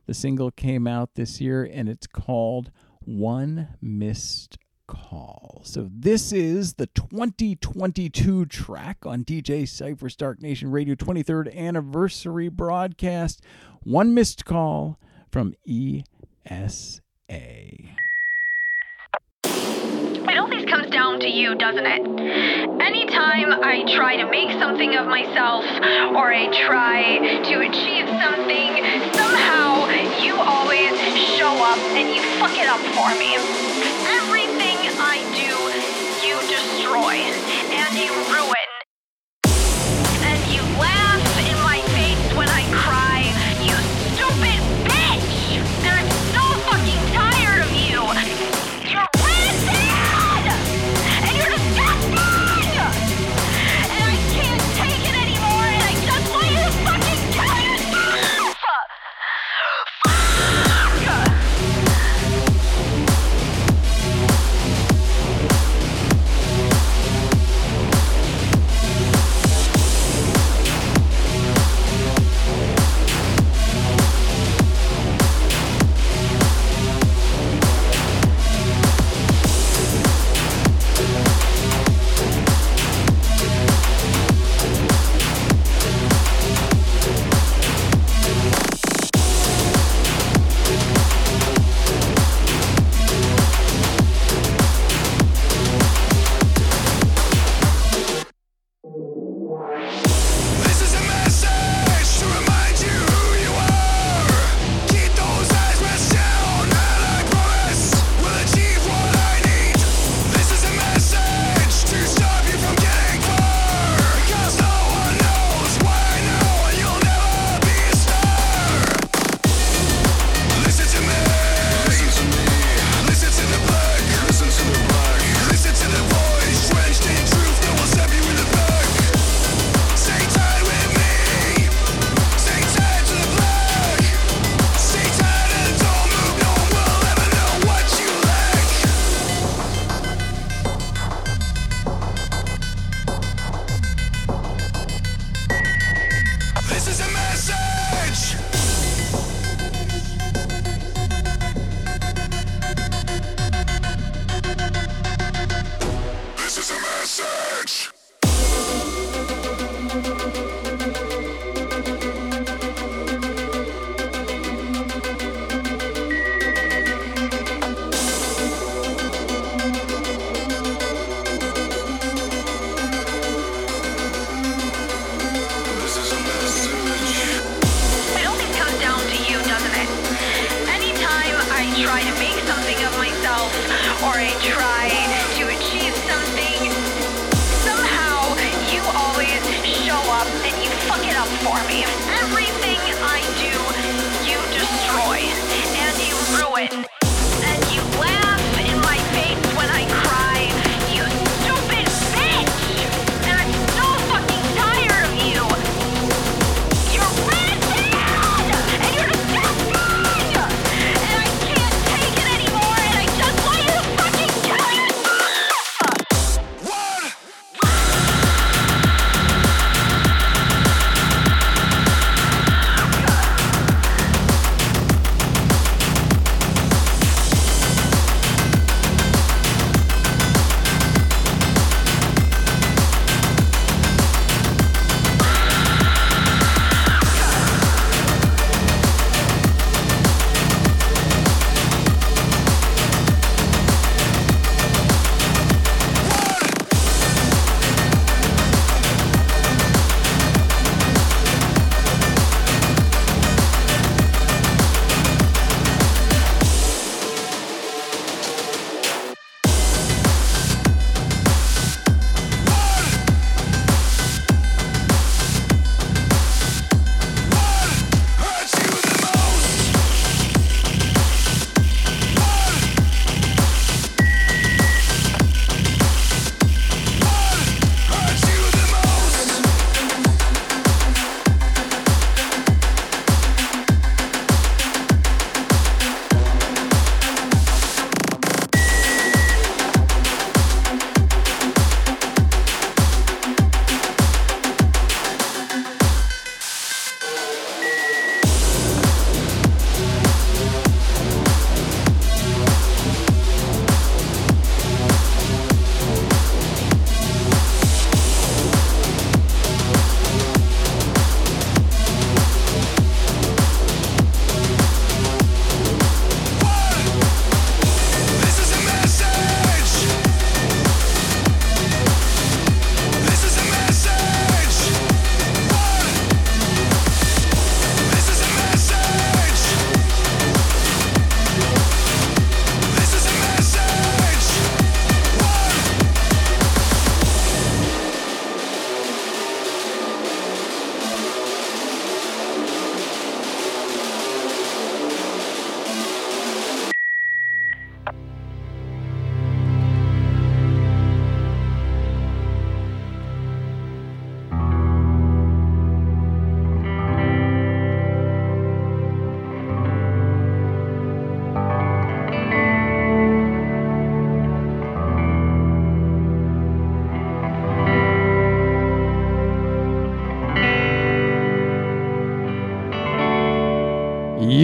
The 0.06 0.14
single 0.14 0.52
came 0.52 0.88
out 0.88 1.16
this 1.16 1.42
year 1.42 1.64
and 1.64 1.90
it's 1.90 2.08
called 2.08 2.72
One 3.00 3.70
Missed 3.82 4.58
Call. 4.88 5.62
So 5.66 5.90
this 5.92 6.32
is 6.32 6.76
the 6.76 6.88
2022 6.88 8.46
track 8.46 9.06
on 9.06 9.24
DJ 9.24 9.68
Cypher's 9.68 10.16
Dark 10.16 10.42
Nation 10.42 10.70
Radio 10.70 10.96
23rd 10.96 11.56
anniversary 11.56 12.50
broadcast. 12.50 13.42
One 13.82 14.14
Missed 14.14 14.46
Call 14.46 15.00
from 15.32 15.56
ESA. 15.68 16.92
It 20.28 20.38
always 20.38 20.66
comes 20.66 20.90
down 20.90 21.20
to 21.20 21.30
you, 21.30 21.56
doesn't 21.56 21.86
it? 21.86 22.02
Anytime 22.82 23.52
I 23.64 23.84
try 23.96 24.18
to 24.18 24.30
make 24.30 24.52
something 24.60 24.96
of 24.96 25.08
myself 25.08 25.64
or 26.16 26.34
I 26.34 26.50
try 26.66 27.18
to 27.44 27.56
achieve 27.62 28.08
something, 28.10 28.72
somehow 29.14 29.86
you 30.22 30.36
always 30.36 30.98
show 31.38 31.54
up 31.62 31.78
and 31.94 32.10
you 32.10 32.22
fuck 32.40 32.58
it 32.58 32.68
up 32.68 32.82
for 32.98 33.14
me. 33.20 33.36
Everything 34.18 34.78
I 34.98 35.22
do, 35.38 35.54
you 36.26 36.36
destroy 36.50 37.16
and 37.72 37.96
you 37.96 38.12
ruin. 38.34 38.65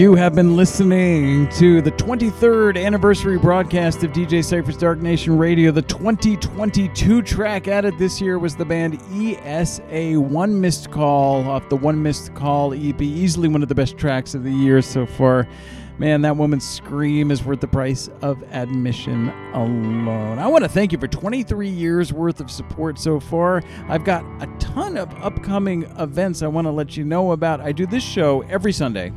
You 0.02 0.16
have 0.16 0.34
been 0.34 0.56
listening 0.56 1.48
to 1.50 1.80
the 1.80 1.92
23rd 1.92 2.76
anniversary 2.76 3.38
broadcast 3.38 4.02
of 4.02 4.10
DJ 4.10 4.44
Cypher's 4.44 4.76
Dark 4.76 4.98
Nation 4.98 5.38
Radio. 5.38 5.70
The 5.70 5.82
2022 5.82 7.22
track 7.22 7.68
added 7.68 7.96
this 7.98 8.20
year 8.20 8.40
was 8.40 8.56
the 8.56 8.64
band 8.64 9.00
ESA 9.12 10.20
One 10.20 10.60
Missed 10.60 10.90
Call 10.90 11.48
off 11.48 11.68
the 11.68 11.76
One 11.76 12.02
Missed 12.02 12.34
Call 12.34 12.74
EP. 12.74 13.00
Easily 13.00 13.46
one 13.46 13.62
of 13.62 13.68
the 13.68 13.76
best 13.76 13.96
tracks 13.96 14.34
of 14.34 14.42
the 14.42 14.50
year 14.50 14.82
so 14.82 15.06
far. 15.06 15.46
Man, 15.98 16.22
that 16.22 16.36
woman's 16.36 16.68
scream 16.68 17.30
is 17.30 17.44
worth 17.44 17.60
the 17.60 17.68
price 17.68 18.10
of 18.22 18.42
admission 18.50 19.28
alone. 19.54 20.40
I 20.40 20.48
want 20.48 20.64
to 20.64 20.68
thank 20.68 20.90
you 20.90 20.98
for 20.98 21.06
23 21.06 21.68
years 21.68 22.12
worth 22.12 22.40
of 22.40 22.50
support 22.50 22.98
so 22.98 23.20
far. 23.20 23.62
I've 23.86 24.02
got 24.02 24.24
a 24.42 24.48
ton 24.58 24.96
of 24.96 25.14
upcoming 25.22 25.84
events 26.00 26.42
I 26.42 26.48
want 26.48 26.66
to 26.66 26.72
let 26.72 26.96
you 26.96 27.04
know 27.04 27.30
about. 27.30 27.60
I 27.60 27.70
do 27.70 27.86
this 27.86 28.02
show 28.02 28.40
every 28.48 28.72
Sunday. 28.72 29.12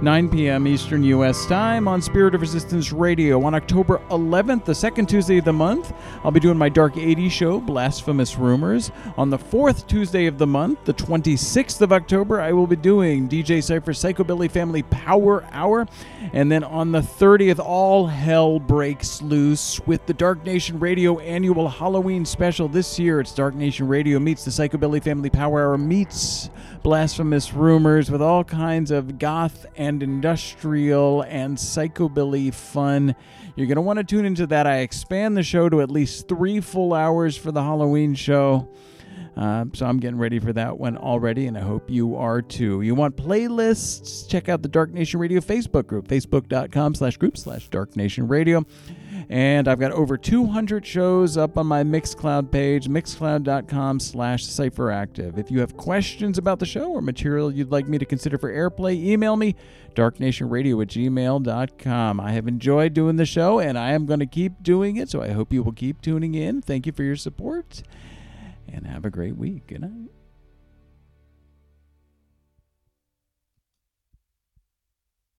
9 0.00 0.28
p.m. 0.28 0.68
Eastern 0.68 1.02
U.S. 1.02 1.44
Time 1.46 1.88
on 1.88 2.00
Spirit 2.00 2.32
of 2.32 2.40
Resistance 2.40 2.92
Radio. 2.92 3.42
On 3.42 3.52
October 3.52 4.00
11th, 4.10 4.64
the 4.64 4.74
second 4.74 5.08
Tuesday 5.08 5.38
of 5.38 5.44
the 5.44 5.52
month, 5.52 5.92
I'll 6.22 6.30
be 6.30 6.38
doing 6.38 6.56
my 6.56 6.68
Dark 6.68 6.94
80s 6.94 7.32
show, 7.32 7.60
Blasphemous 7.60 8.38
Rumors. 8.38 8.92
On 9.16 9.28
the 9.28 9.38
fourth 9.38 9.88
Tuesday 9.88 10.26
of 10.26 10.38
the 10.38 10.46
month, 10.46 10.84
the 10.84 10.94
26th 10.94 11.80
of 11.80 11.92
October, 11.92 12.40
I 12.40 12.52
will 12.52 12.68
be 12.68 12.76
doing 12.76 13.28
DJ 13.28 13.60
Cypher's 13.60 14.00
Psychobilly 14.00 14.48
Family 14.48 14.84
Power 14.84 15.44
Hour. 15.50 15.88
And 16.32 16.52
then 16.52 16.62
on 16.62 16.92
the 16.92 17.00
30th, 17.00 17.58
all 17.58 18.06
hell 18.06 18.60
breaks 18.60 19.20
loose 19.20 19.80
with 19.80 20.06
the 20.06 20.14
Dark 20.14 20.44
Nation 20.44 20.78
Radio 20.78 21.18
annual 21.18 21.68
Halloween 21.68 22.24
special. 22.24 22.68
This 22.68 23.00
year, 23.00 23.18
it's 23.18 23.34
Dark 23.34 23.56
Nation 23.56 23.88
Radio 23.88 24.20
meets 24.20 24.44
the 24.44 24.52
Psychobilly 24.52 25.02
Family 25.02 25.28
Power 25.28 25.60
Hour 25.60 25.76
meets 25.76 26.50
blasphemous 26.82 27.52
rumors 27.52 28.10
with 28.10 28.22
all 28.22 28.44
kinds 28.44 28.90
of 28.90 29.18
goth 29.18 29.66
and 29.88 30.02
industrial 30.02 31.22
and 31.22 31.56
psychobilly 31.56 32.52
fun. 32.52 33.16
You're 33.56 33.66
going 33.66 33.76
to 33.76 33.82
want 33.82 33.98
to 33.98 34.04
tune 34.04 34.26
into 34.26 34.46
that. 34.48 34.66
I 34.66 34.80
expand 34.80 35.34
the 35.34 35.42
show 35.42 35.70
to 35.70 35.80
at 35.80 35.90
least 35.90 36.28
three 36.28 36.60
full 36.60 36.92
hours 36.92 37.38
for 37.38 37.52
the 37.52 37.62
Halloween 37.62 38.14
show. 38.14 38.68
Uh, 39.34 39.64
so 39.72 39.86
I'm 39.86 39.98
getting 39.98 40.18
ready 40.18 40.40
for 40.40 40.52
that 40.52 40.78
one 40.78 40.98
already, 40.98 41.46
and 41.46 41.56
I 41.56 41.60
hope 41.60 41.88
you 41.88 42.16
are 42.16 42.42
too. 42.42 42.82
You 42.82 42.94
want 42.94 43.16
playlists? 43.16 44.28
Check 44.28 44.48
out 44.48 44.62
the 44.62 44.68
Dark 44.68 44.92
Nation 44.92 45.20
Radio 45.20 45.40
Facebook 45.40 45.86
group, 45.86 46.06
facebook.com 46.06 46.94
slash 46.94 47.16
group 47.16 47.38
slash 47.38 47.68
Dark 47.68 47.96
Nation 47.96 48.28
Radio. 48.28 48.66
And 49.28 49.68
I've 49.68 49.78
got 49.80 49.92
over 49.92 50.16
200 50.16 50.86
shows 50.86 51.36
up 51.36 51.58
on 51.58 51.66
my 51.66 51.82
Mixcloud 51.82 52.50
page, 52.50 52.88
mixcloud.com 52.88 54.00
slash 54.00 54.44
cypheractive. 54.46 55.38
If 55.38 55.50
you 55.50 55.60
have 55.60 55.76
questions 55.76 56.38
about 56.38 56.58
the 56.58 56.66
show 56.66 56.90
or 56.90 57.00
material 57.00 57.52
you'd 57.52 57.70
like 57.70 57.88
me 57.88 57.98
to 57.98 58.06
consider 58.06 58.38
for 58.38 58.52
airplay, 58.52 58.94
email 58.96 59.36
me, 59.36 59.54
darknationradio 59.94 60.82
at 60.82 60.88
gmail.com. 60.88 62.20
I 62.20 62.32
have 62.32 62.48
enjoyed 62.48 62.94
doing 62.94 63.16
the 63.16 63.26
show, 63.26 63.58
and 63.58 63.78
I 63.78 63.92
am 63.92 64.06
going 64.06 64.20
to 64.20 64.26
keep 64.26 64.62
doing 64.62 64.96
it, 64.96 65.08
so 65.10 65.22
I 65.22 65.30
hope 65.30 65.52
you 65.52 65.62
will 65.62 65.72
keep 65.72 66.00
tuning 66.00 66.34
in. 66.34 66.62
Thank 66.62 66.86
you 66.86 66.92
for 66.92 67.02
your 67.02 67.16
support, 67.16 67.82
and 68.72 68.86
have 68.86 69.04
a 69.04 69.10
great 69.10 69.36
week. 69.36 69.66
Good 69.66 69.82
night. 69.82 70.17